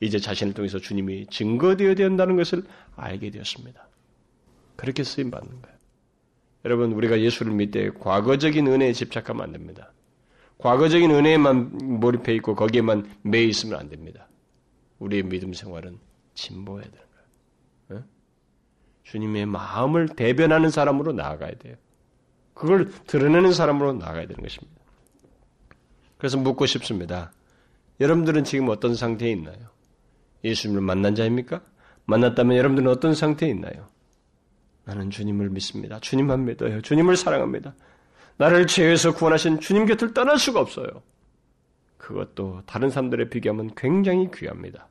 [0.00, 2.64] 이제 자신을 통해서 주님이 증거되어야 된다는 것을
[2.96, 3.86] 알게 되었습니다.
[4.74, 5.75] 그렇게 쓰임 받는 거예요.
[6.66, 9.92] 여러분 우리가 예수를 믿되 과거적인 은혜에 집착하면 안 됩니다.
[10.58, 14.28] 과거적인 은혜에만 몰입해 있고 거기에만 매 있으면 안 됩니다.
[14.98, 16.00] 우리의 믿음 생활은
[16.34, 17.06] 진보해야 되는
[17.88, 18.04] 거예요.
[19.04, 21.76] 주님의 마음을 대변하는 사람으로 나아가야 돼요.
[22.52, 24.82] 그걸 드러내는 사람으로 나가야 되는 것입니다.
[26.18, 27.32] 그래서 묻고 싶습니다.
[28.00, 29.68] 여러분들은 지금 어떤 상태에 있나요?
[30.42, 31.62] 예수님을 만난 자입니까?
[32.06, 33.86] 만났다면 여러분들은 어떤 상태에 있나요?
[34.86, 35.98] 나는 주님을 믿습니다.
[35.98, 36.80] 주님만 믿어요.
[36.80, 37.74] 주님을 사랑합니다.
[38.36, 41.02] 나를 죄에서 구원하신 주님 곁을 떠날 수가 없어요.
[41.98, 44.88] 그것도 다른 사람들에 비교하면 굉장히 귀합니다.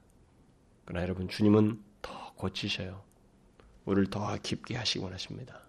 [0.84, 3.02] 그러나 여러분, 주님은 더 고치셔요.
[3.86, 5.62] 우리를 더 깊게 하시기 원하십니다.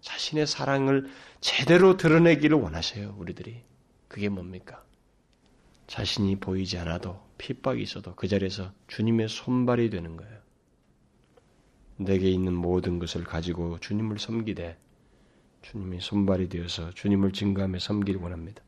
[0.00, 1.10] 자신의 사랑을
[1.40, 3.62] 제대로 드러내기를 원하셔요, 우리들이.
[4.06, 4.84] 그게 뭡니까?
[5.88, 10.45] 자신이 보이지 않아도 핍박이 있어도 그 자리에서 주님의 손발이 되는 거예요.
[11.96, 14.76] 내게 있는 모든 것을 가지고 주님을 섬기되
[15.62, 18.62] 주님이 손발이 되어서 주님을 증거하며 섬기를 원합니다.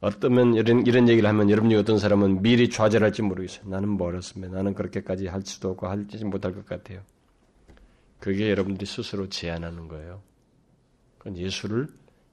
[0.00, 3.68] 어떠면 이런, 이런 얘기를 하면 여러분이 어떤 사람은 미리 좌절할지 모르겠어요.
[3.68, 7.02] 나는 멀었으면 나는 그렇게까지 할 수도 없고 하지 못할 것 같아요.
[8.18, 10.22] 그게 여러분들이 스스로 제안하는 거예요.
[11.18, 11.88] 그건 예수를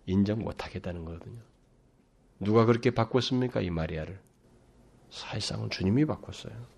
[0.05, 1.41] 인정 못하겠다는 거거든요.
[2.39, 3.61] 누가 그렇게 바꿨습니까?
[3.61, 4.19] 이 마리아를.
[5.09, 6.76] 사실상은 주님이 바꿨어요.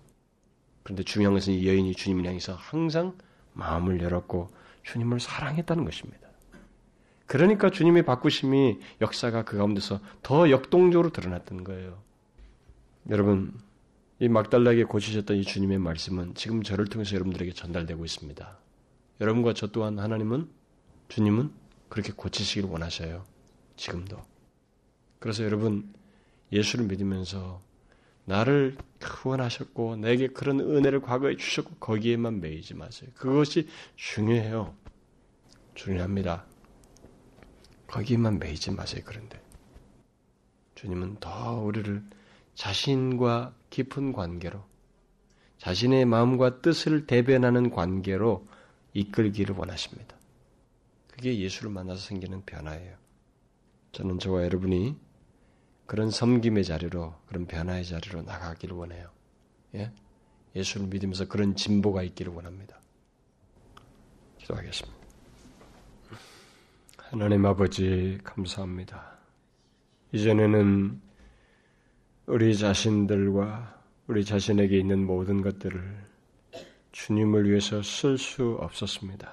[0.90, 3.16] 그런데 중요한 것은 이 여인이 주님을 향해서 항상
[3.52, 4.50] 마음을 열었고
[4.82, 6.28] 주님을 사랑했다는 것입니다.
[7.26, 12.02] 그러니까 주님의 바꾸심이 역사가 그 가운데서 더 역동적으로 드러났던 거예요.
[13.08, 13.54] 여러분,
[14.18, 18.58] 이 막달라에게 고치셨던 이 주님의 말씀은 지금 저를 통해서 여러분들에게 전달되고 있습니다.
[19.20, 20.48] 여러분과 저 또한 하나님은
[21.06, 21.52] 주님은
[21.88, 23.24] 그렇게 고치시기를 원하셔요.
[23.76, 24.20] 지금도.
[25.20, 25.94] 그래서 여러분
[26.50, 27.62] 예수를 믿으면서
[28.24, 33.10] 나를 구원하셨고 내게 그런 은혜를 과거에 주셨고 거기에만 매이지 마세요.
[33.14, 34.74] 그것이 중요해요.
[35.74, 36.44] 중요합니다.
[37.86, 39.02] 거기에만 매이지 마세요.
[39.04, 39.40] 그런데
[40.74, 42.02] 주님은 더 우리를
[42.54, 44.62] 자신과 깊은 관계로
[45.58, 48.46] 자신의 마음과 뜻을 대변하는 관계로
[48.94, 50.16] 이끌기를 원하십니다.
[51.08, 52.96] 그게 예수를 만나서 생기는 변화예요.
[53.92, 54.96] 저는 저와 여러분이
[55.90, 59.10] 그런 섬김의 자리로, 그런 변화의 자리로 나가기를 원해요.
[59.74, 59.90] 예?
[60.54, 62.80] 예수를 믿으면서 그런 진보가 있기를 원합니다.
[64.38, 64.96] 기도하겠습니다.
[66.96, 69.18] 하나님 아버지 감사합니다.
[70.12, 71.00] 이전에는
[72.26, 76.04] 우리 자신들과 우리 자신에게 있는 모든 것들을
[76.92, 79.28] 주님을 위해서 쓸 수 없었습니다.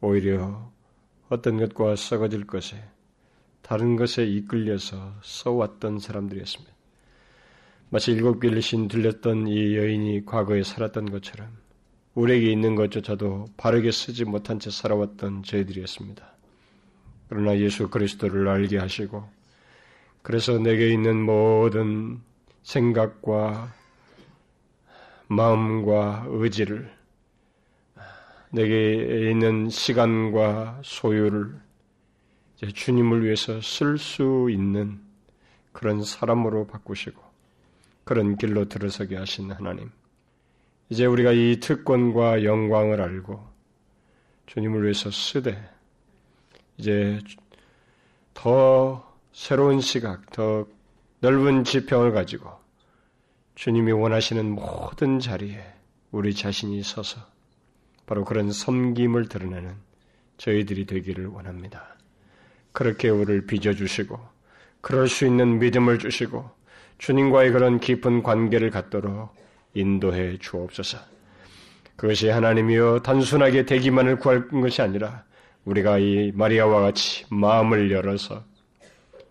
[0.00, 0.72] 오히려
[1.28, 2.82] 어떤 것과 썩어질 것에
[3.72, 6.74] 다른 것에 이끌려서 써왔던 사람들이었습니다.
[7.88, 11.48] 마치 일곱 길신 들렸던 이 여인이 과거에 살았던 것처럼
[12.12, 16.22] 우리에게 있는 것조차도 바르게 쓰지 못한 채 살아왔던 저희들이었습니다.
[17.30, 19.26] 그러나 예수 그리스도를 알게 하시고
[20.20, 22.20] 그래서 내게 있는 모든
[22.64, 23.72] 생각과
[25.28, 26.92] 마음과 의지를
[28.50, 31.71] 내게 있는 시간과 소유를
[32.70, 35.00] 주님을 위해서 쓸 수 있는
[35.72, 37.20] 그런 사람으로 바꾸시고
[38.04, 39.90] 그런 길로 들어서게 하신 하나님.
[40.88, 43.44] 이제 우리가 이 특권과 영광을 알고
[44.46, 45.62] 주님을 위해서 쓰되
[46.76, 47.18] 이제
[48.34, 50.66] 더 새로운 시각, 더
[51.20, 52.50] 넓은 지평을 가지고
[53.54, 55.62] 주님이 원하시는 모든 자리에
[56.10, 57.20] 우리 자신이 서서
[58.06, 59.74] 바로 그런 섬김을 드러내는
[60.36, 61.96] 저희들이 되기를 원합니다.
[62.72, 64.18] 그렇게 우리를 빚어주시고,
[64.80, 66.50] 그럴 수 있는 믿음을 주시고,
[66.98, 69.34] 주님과의 그런 깊은 관계를 갖도록
[69.74, 70.98] 인도해 주옵소서.
[71.96, 75.24] 그것이 하나님이여 단순하게 되기만을 구할 것이 아니라
[75.64, 78.44] 우리가 이 마리아와 같이 마음을 열어서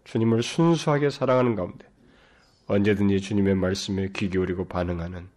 [0.06, 1.86] 주님을 순수하게 사랑하는 가운데
[2.68, 5.28] 언제든지 주님의 말씀에 귀 기울이고 반응하는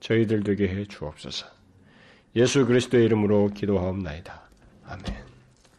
[0.00, 1.46] 저희들 되게 해 주옵소서.
[2.36, 4.42] 예수 그리스도의 이름으로 기도하옵나이다.
[4.86, 5.33] 아멘.